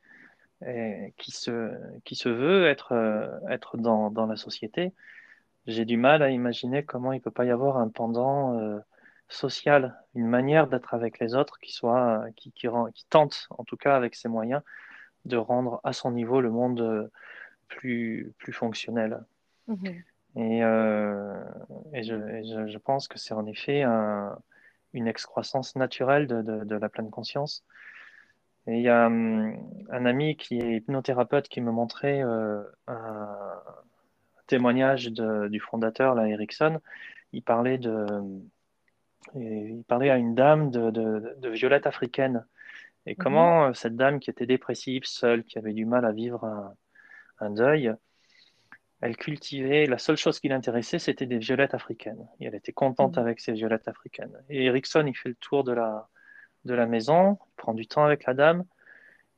[1.17, 1.73] qui, se,
[2.05, 4.93] qui se veut être, euh, être dans, dans la société,
[5.67, 8.79] j'ai du mal à imaginer comment il ne peut pas y avoir un pendant euh,
[9.29, 13.65] social, une manière d'être avec les autres qui, soit, qui, qui, rend, qui, tente, en
[13.65, 14.63] tout cas avec ses moyens,
[15.25, 17.11] de rendre à son niveau le monde euh,
[17.69, 19.25] plus, plus fonctionnel.
[19.69, 20.03] Mm-hmm.
[20.35, 20.59] Et,
[21.93, 24.39] et, je, et je, je, pense que c'est en effet un,
[24.93, 27.65] une excroissance naturelle de, de, la pleine conscience.
[28.67, 29.57] Et il y a hum,
[29.91, 33.61] un ami qui est hypnothérapeute qui me montrait euh, un
[34.47, 36.81] témoignage du fondateur, là, Erickson.
[37.33, 38.07] Il parlait, de,
[39.35, 42.45] il parlait à une dame de, de, violette africaine.
[43.07, 43.23] Et Mhm.
[43.25, 46.75] comment euh, cette dame qui était dépressive, seule, qui avait du mal à vivre un,
[47.41, 47.93] un deuil,
[49.03, 52.27] elle cultivait, la seule chose qui l'intéressait, c'était des violettes africaines.
[52.41, 53.23] Et elle était contente Mhm.
[53.25, 54.37] avec ces violettes africaines.
[54.51, 56.09] Et Erickson, il fait le tour de la,
[56.65, 58.65] de la maison, il prend du temps avec la dame,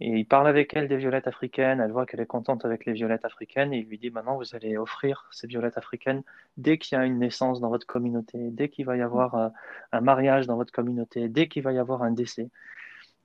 [0.00, 1.80] et il parle avec elle des violettes africaines.
[1.80, 4.54] Elle voit qu'elle est contente avec les violettes africaines, et il lui dit maintenant, vous
[4.54, 6.22] allez offrir ces violettes africaines
[6.58, 9.48] dès qu'il y a une naissance dans votre communauté, dès qu'il va y avoir euh,
[9.92, 12.50] un mariage dans votre communauté, dès qu'il va y avoir un décès.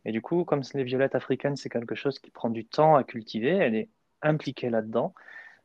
[0.05, 3.03] Et du coup, comme les violettes africaines, c'est quelque chose qui prend du temps à
[3.03, 3.89] cultiver, elle est
[4.21, 5.13] impliquée là-dedans.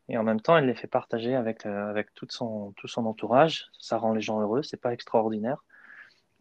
[0.08, 3.06] Et en même temps, elle les fait partager avec, euh, avec tout, son, tout son
[3.06, 3.66] entourage.
[3.78, 5.64] Ça rend les gens heureux, c'est pas extraordinaire.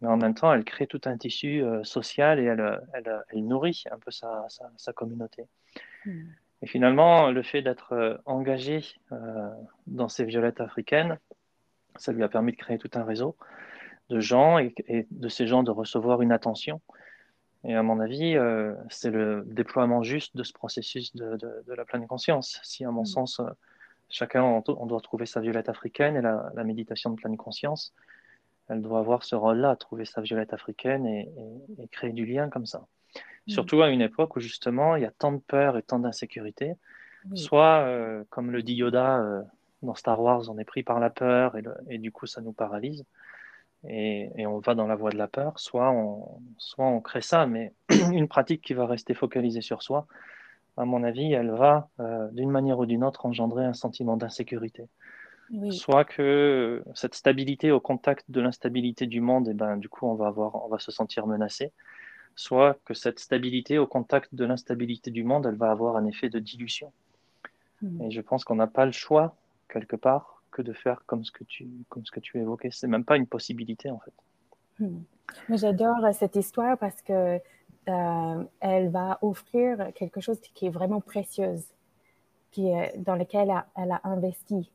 [0.04, 3.24] Mais en même temps, elle crée tout un tissu euh, social et elle, euh, elle,
[3.30, 5.46] elle, nourrit un peu sa, sa, sa communauté.
[6.06, 6.28] Mhm.
[6.62, 9.50] Et finalement, le fait d'être engagé euh,
[9.88, 11.20] dans ces violettes africaines,
[11.98, 13.38] ça lui a permis de créer tout un réseau
[14.10, 16.82] de gens et, et de ces gens de recevoir une attention.
[17.66, 21.74] Et à mon avis, euh, c'est le déploiement juste de ce processus de, de, de
[21.74, 22.60] la pleine conscience.
[22.64, 23.06] Si, à mon Mm.
[23.06, 23.46] sens, euh,
[24.10, 27.94] chacun, on, on, doit trouver sa violette africaine et la, la, méditation de pleine conscience,
[28.68, 32.50] elle doit avoir ce rôle-là, trouver sa violette africaine et, et, et, créer du lien
[32.50, 32.86] comme ça.
[33.48, 33.52] Mm.
[33.52, 36.74] Surtout à une époque où, justement, il y a tant de peur et tant d'insécurité.
[37.36, 39.46] Soit, euh, comme le dit Yoda
[39.82, 42.42] dans Star Wars, on est pris par la peur et, le, et du coup, ça
[42.42, 43.06] nous paralyse
[43.88, 47.22] et, et, on va dans la voie de la peur, soit on, soit on crée
[47.22, 47.74] ça, mais
[48.12, 50.08] une pratique qui va rester focalisée sur soi,
[50.78, 54.88] à mon avis, elle va euh, d'une manière ou d'une autre engendrer un sentiment d'insécurité.
[55.52, 55.72] Oui.
[55.72, 60.16] Soit que cette stabilité au contact de l'instabilité du monde, et ben, du coup, on
[60.16, 61.72] va, avoir, on va se sentir menacé.
[62.36, 66.30] Soit que cette stabilité au contact de l'instabilité du monde, elle va avoir un effet
[66.30, 66.92] de dilution.
[67.84, 68.02] Mmh.
[68.04, 69.36] Et je pense qu'on n'a pas le choix,
[69.70, 72.70] quelque part, que de faire comme ce que tu, comme ce que tu évoquais.
[72.72, 74.14] C'est même pas une possibilité en fait.
[74.80, 75.02] Hmm.
[75.50, 77.40] J'adore cette histoire parce que
[77.90, 81.66] euh, elle va offrir quelque chose qui est vraiment précieuse,
[82.52, 84.72] qui dans lequel elle a, investi.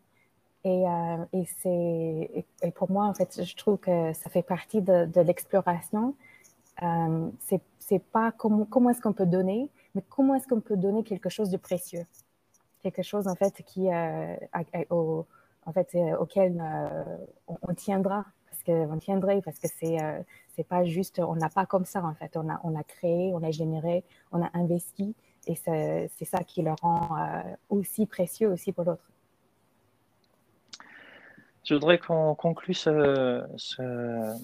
[0.64, 4.82] Et, euh, et, et, et, pour moi, en fait, je trouve que ça fait partie
[4.82, 6.14] de, l'exploration.
[6.82, 7.30] Euh,
[7.78, 11.30] c'est pas comment, comment est-ce qu'on peut donner, mais comment est-ce qu'on peut donner quelque
[11.30, 12.04] chose de précieux.
[12.82, 14.36] Quelque chose, en fait, qui, euh,
[14.90, 15.24] au,
[15.68, 17.04] en fait, euh, auquel euh,
[17.46, 20.18] on, on, tiendra, parce qu'on tiendrait, parce que c'est euh,
[20.56, 22.36] c'est pas juste, on n'a pas comme ça, en fait.
[22.36, 24.02] On a, on a créé, on a généré,
[24.32, 25.14] on a investi,
[25.46, 27.10] et c'est ça qui le rend
[27.68, 29.04] aussi précieux aussi pour l'autre.
[31.68, 33.82] Je voudrais qu'on conclue ce, ce,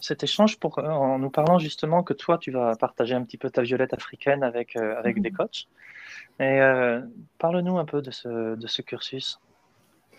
[0.03, 3.49] cet échange pour, en nous parlant justement que toi, tu vas partager un petit peu
[3.49, 5.23] ta violette africaine avec, euh, avec mm -hmm.
[5.23, 5.69] des coachs.
[6.39, 7.01] Et euh,
[7.39, 9.41] parle-nous un peu de ce, de ce cursus.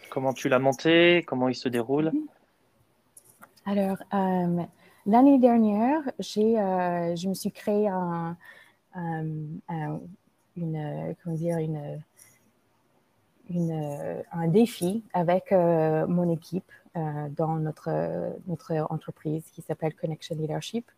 [0.10, 1.24] Comment tu l'as monté?
[1.28, 2.12] Comment il se déroule?
[3.66, 4.64] Alors, euh,
[5.06, 8.38] l'année dernière, euh, je me suis créé un,
[8.94, 10.00] comment
[11.36, 12.00] dire, une,
[13.50, 16.72] une, un défi avec euh, mon équipe
[17.32, 17.90] dans notre,
[18.48, 20.90] notre entreprise qui s'appelle Connection Leadership.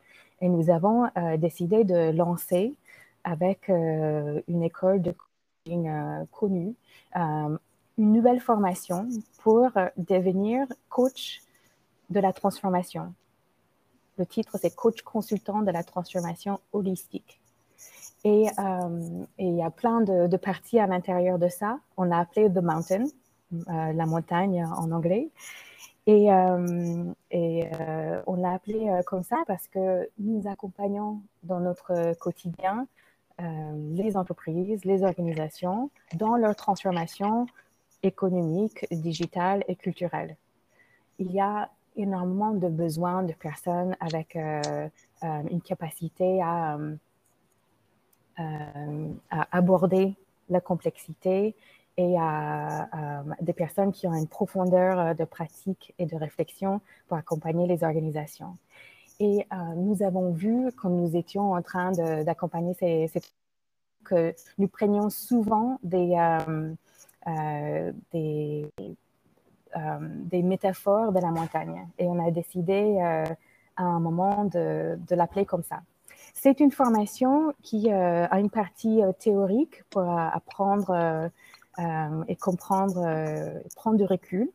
[0.42, 2.76] Et nous avons décidé de lancer
[3.24, 5.16] avec une école de
[5.66, 5.90] coaching
[6.32, 6.76] connue
[7.98, 9.08] une nouvelle formation
[9.42, 11.42] pour devenir coach
[12.10, 13.14] de la transformation.
[14.18, 17.40] Le titre, c'est Coach consultant de la transformation holistique.
[18.24, 21.80] Et, euh, il y a plein de, parties à l'intérieur de ça.
[21.98, 23.06] On a appelé The Mountain,
[23.54, 25.30] euh, la montagne en anglais.
[26.10, 27.70] Euh, et
[28.28, 32.88] on l'a appelé comme ça parce que nous accompagnons dans notre quotidien
[33.40, 37.46] les entreprises, les organisations dans leur transformation
[38.04, 40.38] économique, digitale et culturelle.
[41.20, 44.62] Il y a énormément de besoins de personnes avec euh,
[45.24, 46.78] euh, une capacité à,
[48.40, 50.16] euh, à, aborder
[50.50, 51.56] la complexité
[51.98, 57.66] et à, des personnes qui ont une profondeur de pratique et de réflexion pour accompagner
[57.66, 58.56] les organisations.
[59.20, 61.92] Et nous avons vu, quand nous étions en train
[62.24, 63.20] d'accompagner ces, ces,
[64.04, 66.16] que nous prenions souvent des,
[68.12, 68.72] des,
[69.76, 71.88] euh, des, métaphores de la montagne.
[72.00, 73.26] Et on a décidé euh,
[73.76, 75.82] à un moment de, l'appeler comme ça.
[76.34, 81.30] C'est une formation qui a une partie théorique pour apprendre
[82.28, 84.50] et comprendre, prendre du recul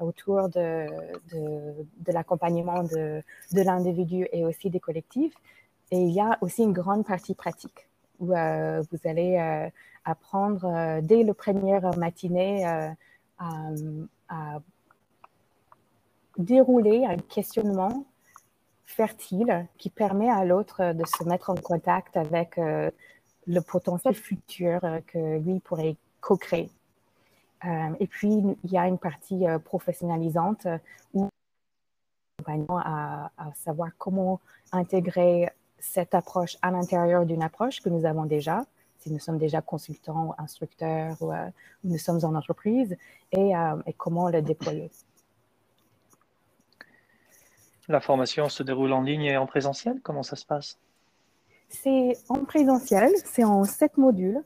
[0.00, 0.86] autour de,
[2.06, 3.22] l'accompagnement de
[3.52, 5.34] l'individu et aussi des collectifs.
[5.90, 7.86] Et il y a aussi une grande partie pratique
[8.20, 9.68] où euh, vous allez euh,
[10.04, 12.64] apprendre euh, dès le premier matinée
[13.38, 14.60] à,
[16.38, 18.04] dérouler un questionnement
[18.84, 25.38] fertile qui permet à l'autre de se mettre en contact avec le potentiel futur que
[25.38, 26.70] lui pourrait co-créer.
[27.64, 30.66] et puis, il y a une partie professionnalisante
[31.14, 31.30] où
[32.68, 34.40] à, à savoir comment
[34.72, 35.48] intégrer
[35.92, 38.64] cette approche à l'intérieur d'une approche que nous avons déjà,
[38.98, 41.48] si nous sommes déjà consultants ou instructeurs ou euh,
[41.84, 42.96] nous sommes en entreprise,
[43.32, 44.90] et, euh, et, comment le déployer.
[47.88, 50.00] La formation se déroule en ligne et en présentiel?
[50.02, 50.78] Comment ça se passe?
[51.68, 54.42] C'est en présentiel, c'est en sept modules.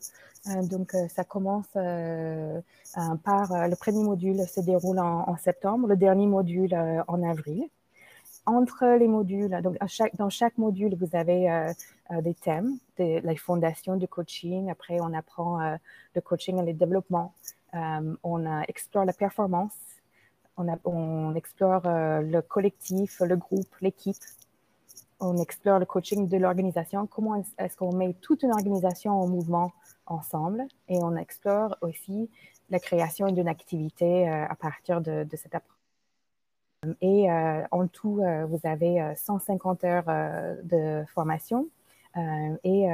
[0.48, 6.26] Euh, donc, ça commence par le premier module se déroule en, en septembre, le dernier
[6.26, 6.74] module
[7.08, 7.68] en avril
[8.50, 9.76] entre les modules, donc
[10.18, 11.72] dans chaque module, vous avez euh,
[12.10, 14.70] euh, des thèmes, des, les fondations du coaching.
[14.70, 15.76] Après, on apprend euh,
[16.14, 17.34] le coaching et le développement.
[17.72, 19.76] on explore la performance.
[20.56, 24.22] On, explore le collectif, le groupe, l'équipe.
[25.18, 27.06] On explore le coaching de l'organisation.
[27.06, 29.72] Comment est-ce qu'on met toute une organisation en mouvement
[30.04, 30.64] ensemble?
[30.88, 32.28] Et on explore aussi
[32.68, 35.79] la création d'une activité à partir de, de cette approche.
[37.02, 41.68] Et euh, en tout, euh, vous avez 150 euh, heures de formation.
[42.64, 42.86] et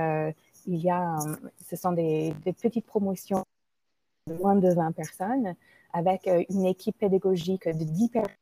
[0.66, 1.18] il y a,
[1.64, 3.44] ce sont des, petites promotions
[4.26, 5.54] de moins de 20 personnes
[5.92, 8.32] avec une équipe pédagogique de 10 personnes.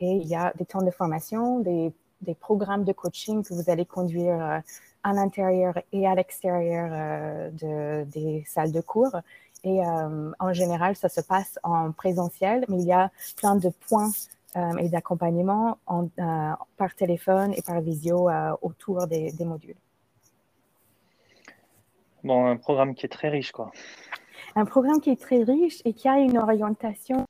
[0.00, 1.92] Et il y a des temps de formation, des,
[2.40, 4.62] programmes de coaching que vous allez conduire
[5.02, 9.16] à l'intérieur et à l'extérieur de, des salles de cours.
[9.64, 14.12] Et en général, ça se passe en présentiel, mais il y a plein de points
[14.56, 19.76] et d'accompagnement euh, par téléphone et par visio euh, autour des, modules.
[22.22, 23.70] Bon, un programme qui est très riche, quoi.
[24.54, 27.24] Un programme qui est très riche et qui a une orientation.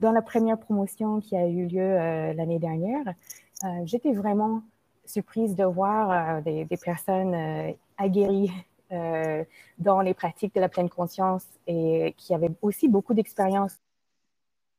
[0.00, 1.96] Dans la première promotion qui a eu lieu
[2.32, 3.02] l'année dernière,
[3.82, 4.62] j'étais vraiment
[5.04, 8.52] surprise de voir des, des, personnes aguerries
[8.90, 13.76] dans les pratiques de la pleine conscience et qui avaient aussi beaucoup d'expérience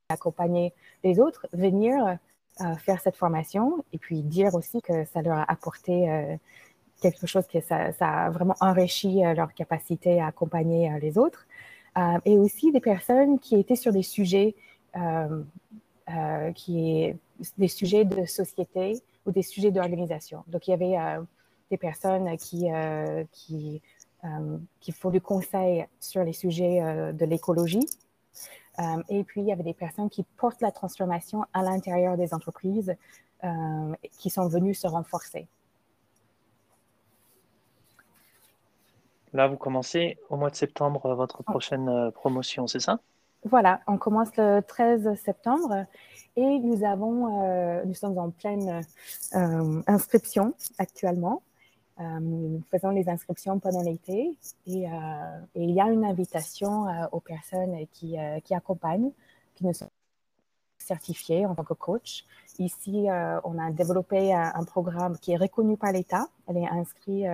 [0.10, 2.18] accompagner les autres, venir
[2.62, 6.36] euh, faire cette formation et puis dire aussi que ça leur a apporté euh,
[7.02, 11.48] quelque chose que ça, a vraiment enrichi euh, leur capacité à accompagner les autres.
[12.26, 14.56] et aussi des personnes qui étaient sur des sujets
[16.56, 17.14] qui
[17.58, 20.44] des sujets de société ou des sujets d'organisation.
[20.48, 20.98] Donc, il y avait
[21.72, 22.68] des personnes qui,
[23.32, 23.82] qui,
[24.80, 26.80] qui font du conseil sur les sujets
[27.14, 27.86] de l'écologie,
[28.80, 32.34] euh, et puis, il y avait des personnes qui portent la transformation à l'intérieur des
[32.34, 32.96] entreprises
[33.44, 35.48] euh, qui sont venues se renforcer.
[39.34, 43.00] Là, vous commencez au mois de septembre votre prochaine euh, promotion, c'est ça?
[43.46, 45.86] Voilà, on commence le 13 septembre
[46.36, 48.82] et nous, avons, nous sommes en pleine
[49.88, 51.42] inscription actuellement.
[52.00, 54.38] Euh, nous faisons les inscriptions pendant l'été
[54.68, 59.12] et, euh, il y a une invitation euh, aux personnes qui, qui, accompagnent,
[59.56, 59.90] qui nous sont
[60.78, 62.26] certifiées en tant que coach.
[62.58, 63.08] Ici,
[63.44, 66.28] on a développé un, programme qui est reconnu par l'État.
[66.48, 67.26] Elle est inscrite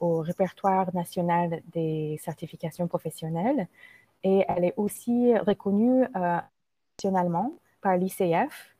[0.00, 3.68] au répertoire national des certifications professionnelles
[4.22, 6.06] et elle est aussi reconnue
[6.96, 7.52] nationalement
[7.82, 8.76] par l'ICF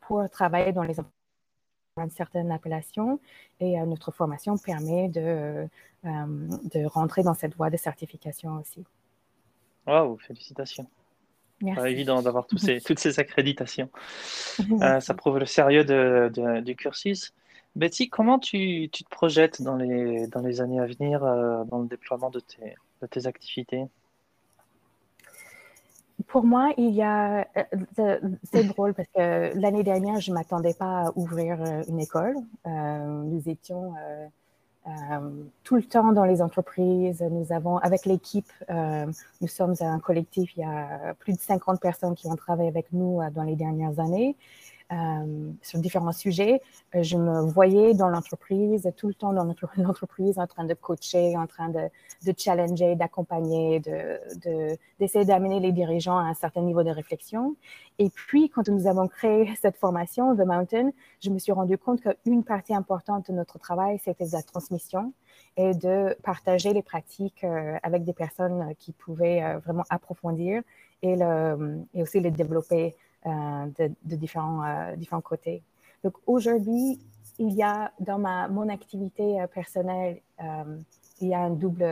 [0.00, 1.00] pour travailler dans les
[2.02, 3.20] une certaine appellation
[3.60, 5.68] et euh, notre formation permet de,
[6.04, 6.08] euh,
[6.74, 8.84] de rentrer dans cette voie de certification aussi.
[9.86, 10.88] Waouh, félicitations.
[11.62, 11.80] Merci.
[11.80, 13.90] Pas évident d'avoir ces, toutes ces accréditations.
[14.82, 17.32] Euh, ça prouve le sérieux de, du cursus.
[17.76, 21.86] Betty, comment tu, tu, te projettes dans les, dans les années à venir dans le
[21.86, 23.84] déploiement de tes, de tes activités?
[26.28, 27.46] Pour moi, il y a.
[27.98, 28.20] Euh,
[28.52, 32.36] c'est drôle parce que l'année dernière, je ne m'attendais pas à ouvrir euh, une école.
[32.66, 33.94] Euh, nous étions
[35.62, 37.22] tout le temps dans les entreprises.
[37.22, 40.54] Nous avons, avec l'équipe, nous sommes un collectif.
[40.56, 43.98] Il y a plus de 50 personnes qui ont travaillé avec nous dans les dernières
[43.98, 44.36] années.
[44.94, 46.60] Euh, sur différents sujets.
[46.94, 49.44] Euh, je me voyais dans l'entreprise, tout le temps dans
[49.76, 51.90] l'entreprise, en train de coacher, en train de,
[52.36, 57.56] challenger, d'accompagner, d'essayer de, d'amener les dirigeants à un certain niveau de réflexion.
[57.98, 60.90] Et puis, quand nous avons créé cette formation, The Mountain,
[61.20, 65.12] je me suis rendu compte qu'une partie importante de notre travail, c'était la transmission
[65.56, 70.62] et de partager les pratiques euh, avec des personnes qui pouvaient vraiment approfondir
[71.02, 71.16] et
[72.00, 72.94] aussi les développer
[73.26, 75.62] euh, de, différents, euh, différents côtés.
[76.02, 76.98] Donc aujourd'hui,
[77.38, 80.20] il y a dans ma, mon activité euh, personnelle,
[81.22, 81.86] il y a une double,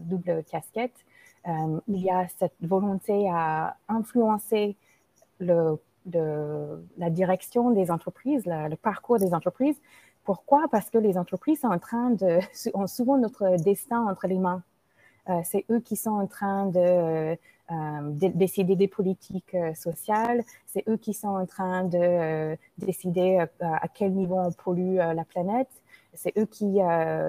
[0.00, 0.94] double casquette.
[1.46, 4.76] il y a cette volonté à influencer
[5.40, 9.76] le la direction des entreprises, le parcours des entreprises.
[10.24, 10.66] Pourquoi?
[10.70, 12.40] Parce que les entreprises sont en train de,
[12.74, 14.62] ont souvent notre destin entre les mains.
[15.44, 17.36] C'est eux qui sont en train de,
[18.12, 24.38] décider des politiques sociales, c'est eux qui sont en train de décider à quel niveau
[24.38, 25.70] on pollue la planète,
[26.14, 26.78] c'est eux qui,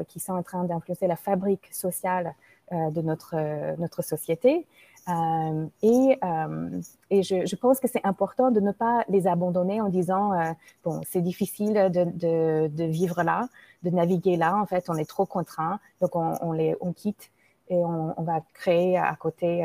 [0.07, 2.35] qui sont en train d'influencer la fabrique sociale
[2.71, 3.35] de notre,
[3.79, 4.65] notre société.
[5.09, 9.89] Euh, et, euh, et je, pense que c'est important de ne pas les abandonner en
[9.89, 10.51] disant, euh,
[10.83, 13.49] bon, c'est difficile de, de, de, vivre là,
[13.83, 17.31] de naviguer là, en fait, on est trop contraint, donc on, on les, on quitte
[17.73, 19.63] et on, va créer à côté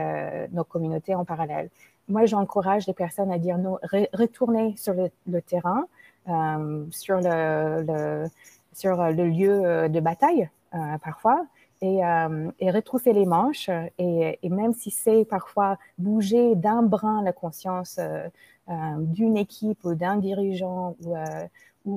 [0.53, 1.69] nos communautés en parallèle.
[2.09, 3.79] Moi, j'encourage les personnes à dire, non,
[4.13, 5.87] retournez sur le, terrain,
[6.91, 8.25] sur, le,
[8.73, 10.49] sur le lieu de bataille,
[11.03, 11.47] parfois,
[11.81, 13.71] et, euh, et, retrousser les manches.
[13.99, 18.29] Et, même si c'est parfois bouger d'un brin la conscience euh,
[18.69, 21.47] euh d'une équipe ou d'un dirigeant ou, euh,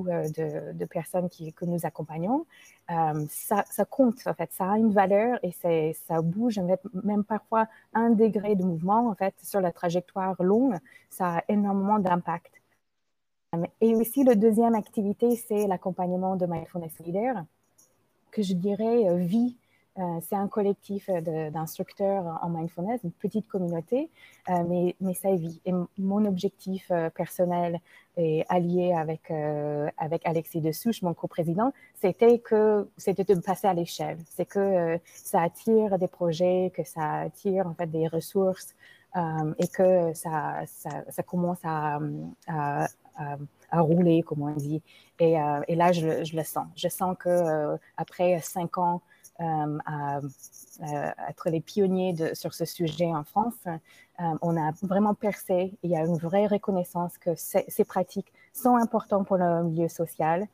[0.08, 2.44] euh, de, personnes que nous accompagnons,
[2.88, 4.50] ça, ça, compte en fait.
[4.52, 6.60] Ça a une valeur et ça bouge
[7.04, 10.76] même parfois un degré de mouvement en fait sur la trajectoire longue.
[11.08, 12.52] Ça a énormément d'impact.
[13.80, 17.44] Et aussi, la deuxième activité, c'est l'accompagnement de Mindfulness Leader,
[18.30, 19.61] que je dirais vit euh,
[20.22, 24.08] c'est un collectif euh, d'instructeurs en mindfulness, une petite communauté,
[24.48, 25.60] euh, mais, mais ça vit.
[25.66, 27.78] Et mon objectif personnel
[28.16, 29.30] et allié avec,
[29.96, 34.18] avec Alexis Dessouche, mon coprésident, c'était que c'était de passer à l'échelle.
[34.26, 38.74] C'est que ça attire des projets, que ça attire en fait des ressources
[39.58, 41.98] et que ça, ça, commence à,
[43.72, 44.82] rouler, comme on dit.
[45.18, 46.66] Et, là, je, je, le sens.
[46.76, 49.00] Je sens que après cinq ans
[49.42, 50.20] euh, à,
[51.28, 55.76] être les pionniers sur ce sujet en France, euh, on a vraiment percé.
[55.82, 60.46] Il y a une vraie reconnaissance que ces, pratiques sont importantes pour le milieu social,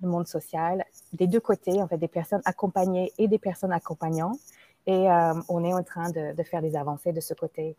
[0.00, 4.38] le monde social, des deux côtés, en fait, des personnes accompagnées et des personnes accompagnantes.
[4.86, 7.76] Et euh, on est en train de, de, faire des avancées de ce côté.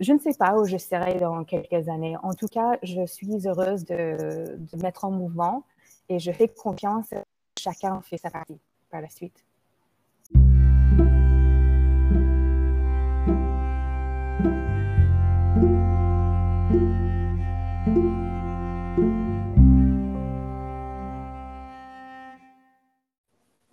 [0.00, 2.16] Je ne sais pas où je serai dans quelques années.
[2.22, 5.64] En tout cas, je suis heureuse de, de mettre en mouvement
[6.08, 7.08] et je fais confiance.
[7.58, 8.60] Chacun fait sa partie
[8.90, 9.44] par la suite.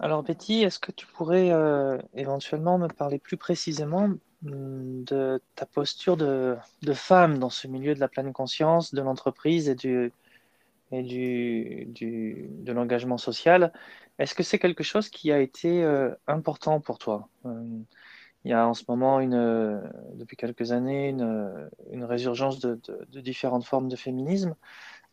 [0.02, 4.10] Alors Betty, est-ce que tu pourrais euh, éventuellement me parler plus précisément
[4.45, 6.58] hum, de ta posture de,
[6.93, 10.14] femme dans ce milieu de la pleine conscience, de l'entreprise et, du,
[10.91, 11.88] et du,
[12.50, 13.74] de l'engagement social?
[14.20, 17.28] Est-ce que c'est quelque chose qui a été euh, important pour toi?
[17.43, 17.84] Hum,
[18.45, 19.82] Il y a en ce moment, une,
[20.16, 22.80] depuis quelques années, une, une résurgence de,
[23.12, 24.56] de, différentes formes de féminisme.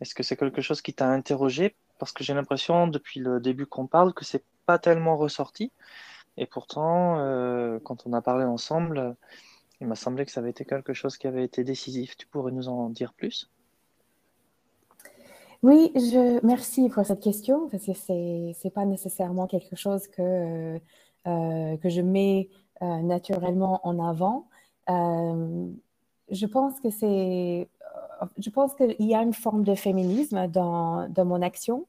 [0.00, 3.66] Est-ce que c'est quelque chose qui t'a interrogé Parce que j'ai l'impression, depuis le début
[3.66, 5.72] qu'on parle, que c'est pas tellement ressorti.
[6.36, 9.16] Et pourtant, euh, quand on a parlé ensemble,
[9.80, 12.16] il m'a semblé que ça avait été quelque chose qui avait été décisif.
[12.16, 13.50] Tu pourrais nous en dire plus?
[15.62, 20.78] Oui, je, merci pour cette question, parce que ce n'est pas nécessairement quelque chose que,
[21.26, 22.50] euh, que je mets
[22.82, 24.48] euh, naturellement en avant.
[24.88, 27.68] je pense que c'est...
[28.38, 31.86] Je pense qu'il y a une forme de féminisme dans, dans mon action.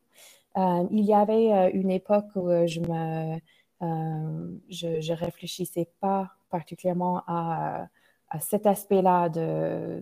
[0.57, 2.81] Euh, il y avait euh, une époque où euh, je
[4.69, 7.87] je, réfléchissais pas particulièrement à,
[8.39, 10.01] cet aspect-là de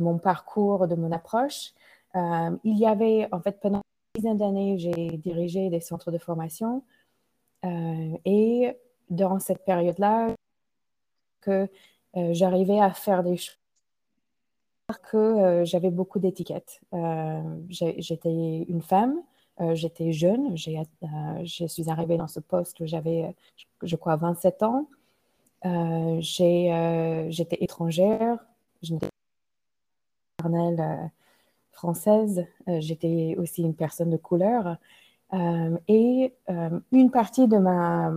[0.00, 1.72] mon parcours, de mon approche.
[2.14, 3.82] il y avait, en fait, pendant
[4.14, 6.82] une dizaine d'années, j'ai dirigé des centres de formation.
[8.24, 8.76] et
[9.10, 10.34] dans cette période-là,
[11.42, 11.68] que
[12.14, 13.61] j'arrivais à faire des choses
[15.00, 16.80] que euh, j'avais beaucoup d'étiquettes.
[16.92, 19.16] Euh, j'étais une femme,
[19.60, 23.34] euh, j'étais jeune, je suis arrivée dans ce poste où j'avais,
[23.82, 24.88] je crois, 27 ans.
[26.20, 28.38] j'étais étrangère,
[28.82, 29.08] je n'étais
[30.42, 30.48] pas
[31.70, 34.76] française, j'étais aussi une personne de couleur.
[35.88, 36.34] et
[36.92, 38.12] une partie de, ma,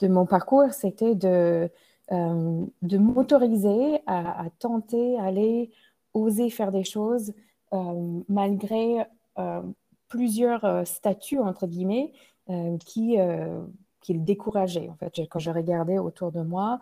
[0.00, 1.70] de mon parcours, c'était de,
[2.10, 5.70] de m'autoriser à, à, tenter, aller
[6.14, 7.32] oser faire des choses
[7.72, 9.06] euh, malgré
[9.38, 9.62] euh,
[10.08, 12.12] plusieurs euh, statuts, entre guillemets,
[12.84, 13.16] qui,
[14.00, 14.88] qui le décourageaient.
[14.90, 16.80] En fait, quand je regardais autour de moi,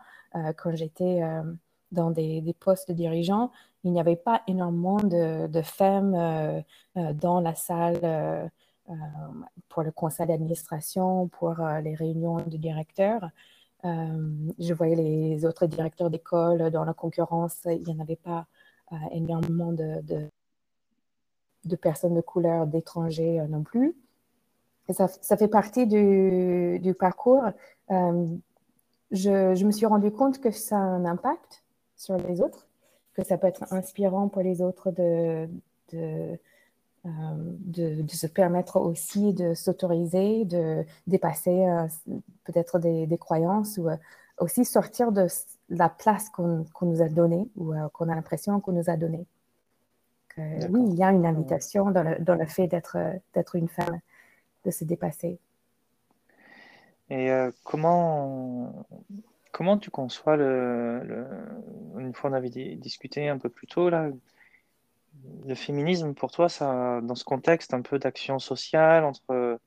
[0.57, 1.21] quand j'étais
[1.93, 3.53] dans des, des, postes dirigeants,
[3.85, 6.65] il n'y avait pas énormément de, de femmes
[6.97, 8.51] dans la salle
[9.69, 11.55] pour le conseil d'administration, pour
[11.85, 13.29] les réunions de directeurs.
[13.85, 18.47] je voyais les autres directeurs d'école dans la concurrence, il n'y en avait pas
[19.13, 20.03] énormément de,
[21.65, 23.95] de, personnes de couleur, d'étrangers non plus.
[24.91, 27.43] Ça, ça, fait partie du, parcours.
[27.89, 31.65] Je, je, me suis rendu compte que ça a un impact
[31.97, 32.67] sur les autres,
[33.15, 35.49] que ça peut être inspirant pour les autres de,
[35.93, 36.39] de
[37.07, 37.09] euh,
[37.61, 41.87] de, se permettre aussi de s'autoriser, de dépasser euh,
[42.45, 43.97] peut-être des, croyances ou euh,
[44.37, 45.27] aussi sortir de
[45.71, 49.27] la place qu'on nous a donnée ou qu'on a l'impression qu'on nous a donnée.
[50.37, 54.01] oui, il y a une invitation dans le, dans le fait d'être une femme,
[54.65, 55.39] de se dépasser.
[57.09, 57.31] Et
[57.65, 58.87] comment,
[59.53, 61.27] comment tu conçois le,
[61.99, 64.11] Une fois on avait discuté un peu plus tôt, là,
[65.47, 69.59] le féminisme, pour toi, ça, dans ce contexte un peu d'action sociale entre,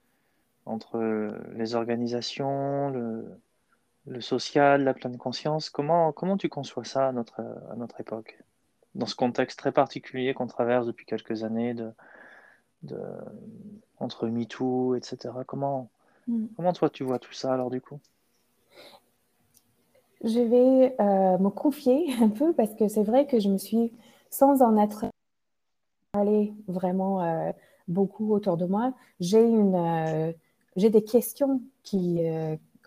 [0.65, 0.97] entre
[1.55, 3.39] les organisations, le,
[4.07, 7.41] le, social, la pleine conscience, comment, comment tu conçois ça à notre,
[7.71, 8.39] à notre époque?
[8.95, 11.91] Dans ce contexte très particulier qu'on traverse depuis quelques années, de,
[12.83, 12.99] de,
[13.99, 15.33] entre MeToo, etc.
[15.47, 15.89] Comment,
[16.27, 16.45] mm.
[16.55, 17.99] comment toi tu vois tout ça alors du coup?
[20.23, 23.91] Je vais euh, me confier un peu parce que c'est vrai que je me suis,
[24.29, 25.05] sans en être
[26.11, 27.51] parler vraiment euh,
[27.87, 30.31] beaucoup autour de moi, j'ai une, euh,
[30.75, 32.21] j'ai des questions qui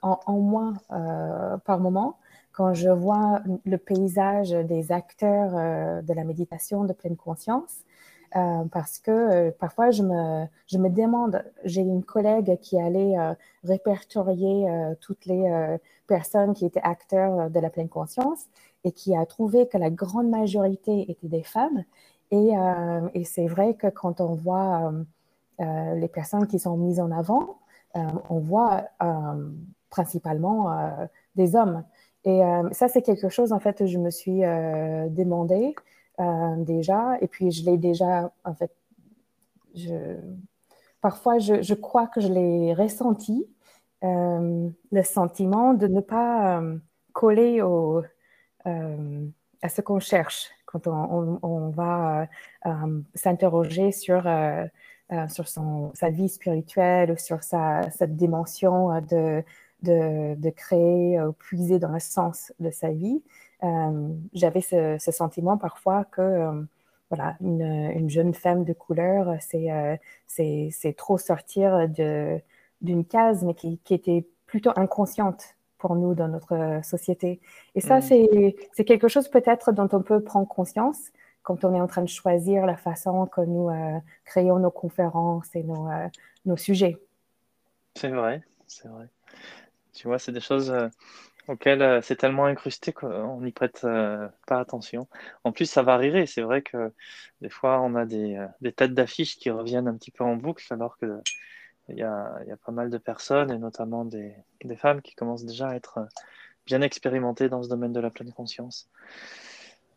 [0.06, 0.74] euh, en, moi
[1.64, 2.18] par moment
[2.52, 5.52] quand je vois le paysage des acteurs
[6.02, 7.84] de la méditation de pleine conscience.
[8.72, 13.14] parce que parfois je me, je me demande, j'ai une collègue qui allait
[13.62, 14.66] répertorier
[15.02, 18.46] toutes les personnes qui étaient acteurs de la pleine conscience
[18.84, 21.84] et qui a trouvé que la grande majorité étaient des femmes.
[22.32, 25.04] Euh, et, c'est vrai que quand on voit euh,
[25.60, 27.58] euh, les personnes qui sont mises en avant,
[28.28, 28.84] on voit
[29.90, 30.70] principalement
[31.34, 31.84] des hommes.
[32.24, 32.40] Et
[32.72, 35.74] ça, c'est quelque chose, en fait, je me suis demandé
[36.58, 37.18] déjà.
[37.20, 38.72] Et puis, je l'ai déjà, en fait,
[41.00, 43.46] parfois, je, crois que je l'ai ressenti,
[44.02, 46.62] le sentiment de ne pas
[47.12, 48.02] coller au,
[49.62, 52.26] à ce qu'on cherche quand on, va euh,
[52.66, 54.66] euh, s'interroger sur, euh,
[55.28, 59.42] sur son, sa vie spirituelle ou sur sa, cette dimension de,
[59.86, 63.22] de, de, créer, puiser dans le sens de sa vie,
[64.34, 66.66] j'avais ce, sentiment parfois que
[67.10, 73.78] voilà, une, une, jeune femme de couleur, c'est c'est trop sortir d'une case, mais qui,
[73.78, 77.40] qui, était plutôt inconsciente pour nous dans notre euh, société.
[77.74, 78.52] Et ça, mm.
[78.72, 80.98] c'est quelque chose peut-être dont on peut prendre conscience
[81.42, 85.54] quand on est en train de choisir la façon que nous euh, créons nos conférences
[85.54, 86.08] et nos, euh,
[86.44, 86.98] nos sujets.
[87.94, 89.06] C'est vrai, c'est vrai.
[89.96, 90.72] Tu vois, c'est des choses
[91.48, 93.80] auxquelles c'est tellement incrusté qu'on n'y prête
[94.46, 95.08] pas attention.
[95.44, 96.00] En plus, ça va.
[96.26, 96.92] C'est vrai que
[97.40, 98.38] des fois, on a des,
[98.76, 101.20] têtes d'affiches qui reviennent un petit peu en boucle, alors que
[101.88, 104.34] il y, a, pas mal de personnes, et notamment des,
[104.76, 106.06] femmes, qui commencent déjà à être
[106.66, 108.88] bien expérimentées dans ce domaine de la pleine conscience.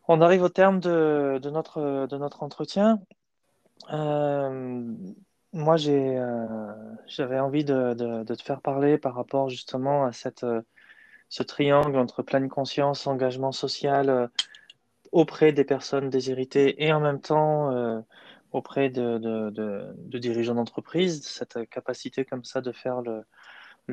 [0.08, 3.00] On arrive au terme de, notre, entretien.
[3.92, 4.94] Euh,
[5.52, 6.66] moi, j'ai, euh,
[7.06, 7.94] j'avais envie de,
[8.24, 10.46] te faire parler par rapport justement à cette,
[11.28, 14.28] ce triangle entre pleine conscience, engagement social euh,
[15.12, 18.00] auprès des personnes déshéritées et en même temps euh,
[18.52, 23.24] auprès de, dirigeants d'entreprise, cette capacité comme ça de faire le,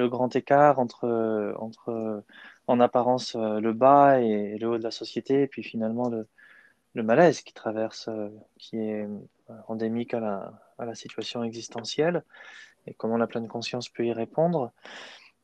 [0.09, 2.23] grand écart entre, entre,
[2.67, 6.27] en apparence, le bas et le haut de la société, et puis finalement le,
[6.93, 8.09] le malaise qui traverse,
[8.57, 9.07] qui est
[9.67, 12.23] endémique à la, situation existentielle,
[12.85, 14.71] et comment la pleine conscience peut y répondre.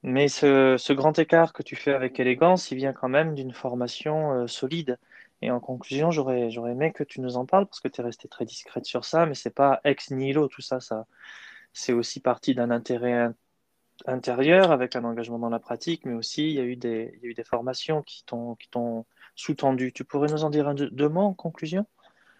[0.03, 3.53] Mais ce, ce, grand écart que tu fais avec élégance, il vient quand même d'une
[3.53, 4.97] formation solide.
[5.41, 8.29] Et en conclusion, j'aurais, aimé que tu nous en parles parce que tu es restée
[8.29, 11.05] très discrète sur ça, mais c'est pas ex nihilo tout ça, ça
[11.73, 13.29] c'est aussi parti d'un intérêt
[14.05, 17.25] intérieur avec un engagement dans la pratique, mais aussi il y a eu des, y
[17.27, 19.91] a eu des formations qui t'ont, qui t'ont sous-tendu.
[19.93, 21.85] Tu pourrais nous en dire un, deux, mots en conclusion?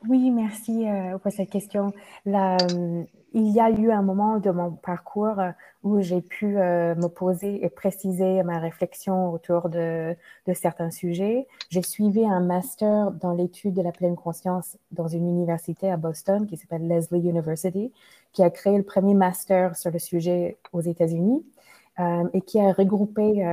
[0.10, 1.94] Oui, merci euh, pour cette question.
[2.28, 5.52] Euh, il y a eu un moment de mon parcours euh,
[5.84, 10.14] où j'ai pu me poser et préciser ma réflexion autour de,
[10.46, 11.48] de certains sujets.
[11.70, 16.48] J'ai suivi un master dans l'étude de la pleine conscience dans une université à Boston
[16.48, 17.92] qui s'appelle Leslie University,
[18.34, 21.46] qui a créé le premier master sur le sujet aux États-Unis
[22.34, 23.46] et qui a regroupé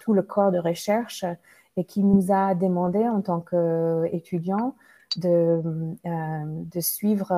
[0.00, 1.24] tout le corps de recherche
[1.76, 4.74] et qui nous a demandé en tant qu'étudiants
[5.16, 5.62] de,
[6.04, 7.32] de suivre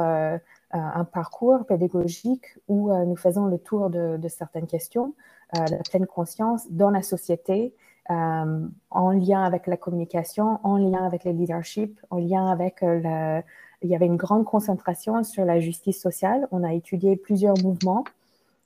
[0.74, 5.14] euh, un parcours pédagogique où euh, nous faisons le tour de, certaines questions,
[5.56, 7.74] euh, la pleine conscience dans la société,
[8.10, 13.42] en lien avec la communication, en lien avec le leadership, en lien avec le,
[13.82, 16.48] il y avait une grande concentration sur la justice sociale.
[16.50, 18.04] On a étudié plusieurs mouvements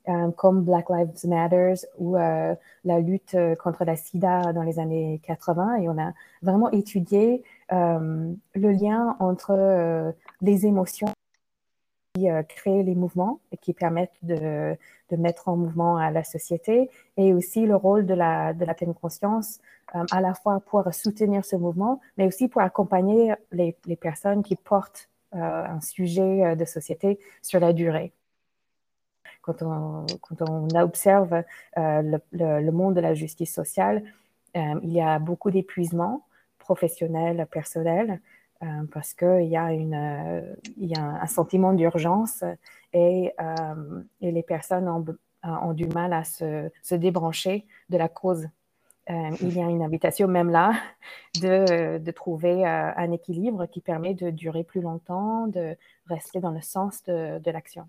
[0.09, 4.81] euh, comme Black Lives Matter ou euh, la lutte euh, contre la sida dans les
[4.81, 11.09] années 80 et on a vraiment étudié le lien entre les émotions
[12.15, 14.77] qui créent les mouvements et qui permettent de,
[15.11, 18.93] de, mettre en mouvement la société et aussi le rôle de la, de la pleine
[18.93, 19.61] conscience
[19.93, 24.57] à la fois pour soutenir ce mouvement mais aussi pour accompagner les, les personnes qui
[24.57, 28.13] portent un sujet de société sur la durée.
[29.43, 31.43] Quand on, quand on observe
[31.77, 34.05] euh, le, monde de la justice sociale,
[34.57, 36.25] euh, il y a beaucoup d'épuisement
[36.63, 38.21] professionnel, personnel,
[38.63, 42.45] euh, parce qu'il y a, une, il y a un, sentiment d'urgence
[42.93, 43.33] et,
[44.21, 45.05] et, les personnes ont,
[45.43, 48.49] ont, du mal à se, se débrancher de la cause.
[49.09, 50.73] il y a une invitation même là
[51.41, 56.63] de, de trouver un équilibre qui permet de durer plus longtemps, de rester dans le
[56.63, 57.89] sens de, de l'action.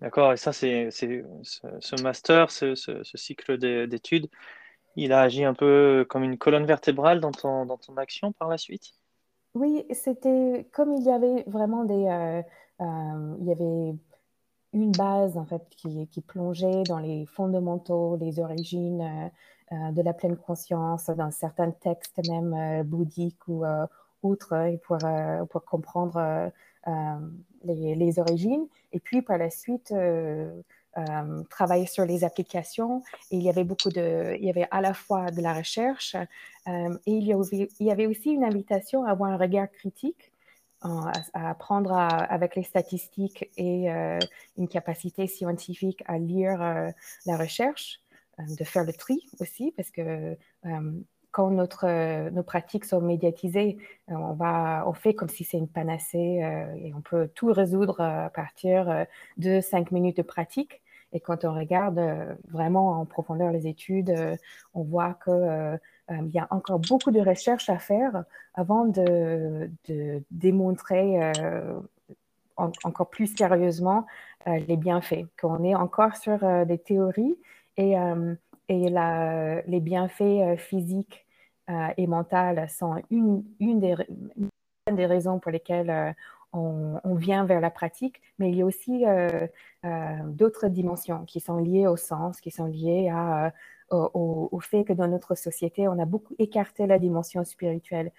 [0.00, 2.74] D'accord, et ça, c'est ce, master, ce,
[3.14, 3.56] cycle
[3.88, 4.28] d'études,
[4.96, 8.48] il a agi un peu comme une colonne vertébrale dans ton, dans ton action par
[8.48, 8.94] la suite?
[9.54, 11.94] Oui, c'était comme il y avait vraiment des.
[11.94, 12.42] Euh,
[12.82, 13.94] euh, il y avait
[14.74, 19.30] une base, en fait, qui, qui, plongeait dans les fondamentaux, les origines
[19.72, 23.64] euh, de la pleine conscience, dans certains textes même bouddhiques ou
[24.22, 24.98] autres, pour,
[25.50, 26.50] pour comprendre
[27.64, 28.66] les, les, origines.
[28.92, 29.94] Et puis par la suite,
[30.96, 33.02] euh, euh, travailler sur les applications.
[33.30, 36.16] Et il y avait beaucoup de, il y avait à la fois de la recherche
[36.68, 39.70] euh, et il y, avait, il y, avait, aussi une invitation à avoir un regard
[39.70, 40.32] critique,
[40.82, 43.88] à, apprendre avec les statistiques et
[44.56, 46.58] une capacité scientifique à lire
[47.26, 48.00] la recherche,
[48.38, 50.36] de faire le tri aussi, parce que
[51.36, 53.76] quand notre, euh, nos pratiques sont médiatisées,
[54.10, 57.52] euh, on, va, on fait comme si c'est une panacée euh, et on peut tout
[57.52, 59.04] résoudre à partir
[59.36, 60.80] de cinq minutes de pratique.
[61.12, 62.00] Et quand on regarde
[62.50, 64.14] vraiment en profondeur les études,
[64.74, 65.80] on voit qu'il
[66.10, 69.70] il y a encore beaucoup de recherches à faire avant de,
[70.30, 71.32] démontrer
[72.56, 74.06] encore plus sérieusement
[74.46, 77.38] les bienfaits, qu'on est encore sur des théories
[77.76, 77.96] et,
[78.68, 81.26] les bienfaits physiques
[81.68, 83.96] euh, et mentale sont une, une, des,
[84.92, 86.12] des, raisons pour lesquelles euh,
[86.56, 89.46] on, vient vers la pratique, mais il y a aussi euh,
[90.26, 93.52] d'autres dimensions qui sont liées au sens, qui sont liées à,
[93.90, 98.12] au, fait que dans notre société, on a beaucoup écarté la dimension spirituelle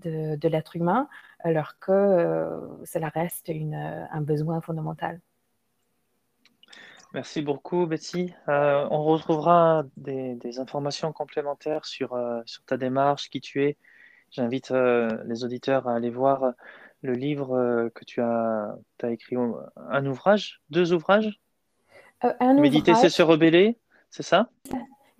[0.00, 1.08] de, l'être humain,
[1.40, 5.20] alors que cela reste un besoin fondamental.
[7.12, 8.32] Merci beaucoup, Betty.
[8.48, 13.76] Euh, on retrouvera des, informations complémentaires sur, euh, ta démarche, qui tu es.
[14.30, 16.54] J'invite euh, les auditeurs à aller voir
[17.02, 21.40] le livre que tu as, as, écrit, un ouvrage, deux ouvrages?
[22.22, 23.78] Un Méditer, c'est se rebeller,
[24.10, 24.50] c'est ça?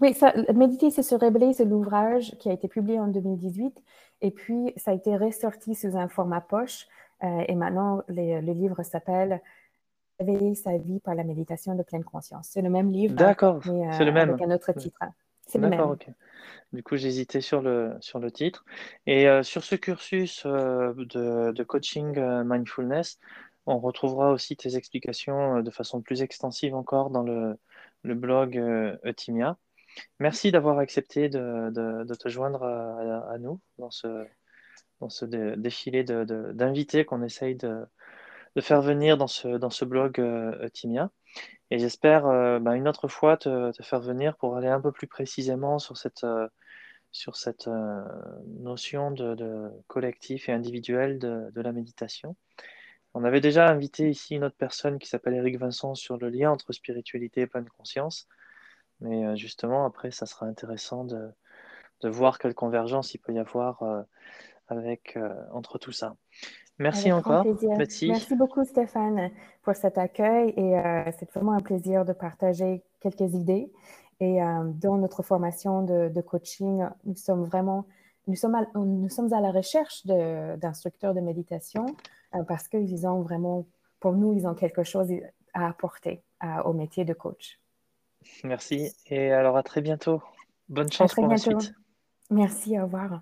[0.00, 3.74] Oui, ça, Méditer, c'est se rebeller, c'est l'ouvrage qui a été publié en 2018.
[4.22, 6.86] Et puis, ça a été ressorti sous un format poche.
[7.22, 9.40] et maintenant, le livre s'appelle
[10.20, 12.48] réveiller sa vie par la méditation de pleine conscience.
[12.50, 13.14] C'est le même livre.
[13.14, 14.30] D'accord, c'est le euh, même.
[14.30, 15.00] Avec un autre titre.
[15.50, 15.80] C'est le même.
[15.80, 16.06] ok.
[16.72, 18.64] Du coup, j'hésitais sur le, sur le titre.
[19.06, 23.18] Et euh, sur ce cursus euh, de, de, coaching mindfulness,
[23.66, 27.56] on retrouvera aussi tes explications de façon plus extensive encore dans le,
[28.02, 28.56] le blog
[29.04, 29.56] Eutimia.
[30.18, 34.24] Merci d'avoir accepté de, de, de, te joindre à, à, nous dans ce,
[35.00, 37.84] dans ce défilé d'invités qu'on essaye de,
[38.56, 41.10] de faire venir dans ce, dans ce blog euh, Timia.
[41.70, 45.06] Et j'espère euh, bah, une autre fois te, faire venir pour aller un peu plus
[45.06, 46.48] précisément sur cette, euh,
[47.12, 47.68] sur cette
[48.46, 52.36] notion de, de, collectif et individuel de, de, la méditation.
[53.14, 56.50] On avait déjà invité ici une autre personne qui s'appelle Eric Vincent sur le lien
[56.52, 58.28] entre spiritualité et pleine conscience.
[59.00, 61.30] Mais justement, après, ça sera intéressant de,
[62.02, 63.82] de voir quelle convergence il peut y avoir
[64.68, 65.18] avec,
[65.52, 66.16] entre tout ça.
[66.80, 67.44] Merci encore,
[67.76, 69.30] Merci beaucoup, Stéphane,
[69.62, 70.54] pour cet accueil.
[70.56, 73.70] Et euh, c'est vraiment un plaisir de partager quelques idées.
[74.18, 77.86] Et euh, dans notre formation de, coaching, nous sommes vraiment
[78.26, 81.84] nous sommes à, nous sommes à la recherche d'instructeurs de, méditation
[82.34, 83.66] euh, parce qu'ils ont vraiment,
[83.98, 85.10] pour nous, ils ont quelque chose
[85.52, 86.22] à apporter
[86.64, 87.60] au métier de coach.
[88.44, 88.90] Merci.
[89.06, 90.22] Et alors, à très bientôt.
[90.70, 91.74] Bonne chance pour la suite.
[92.30, 93.20] Merci, au revoir.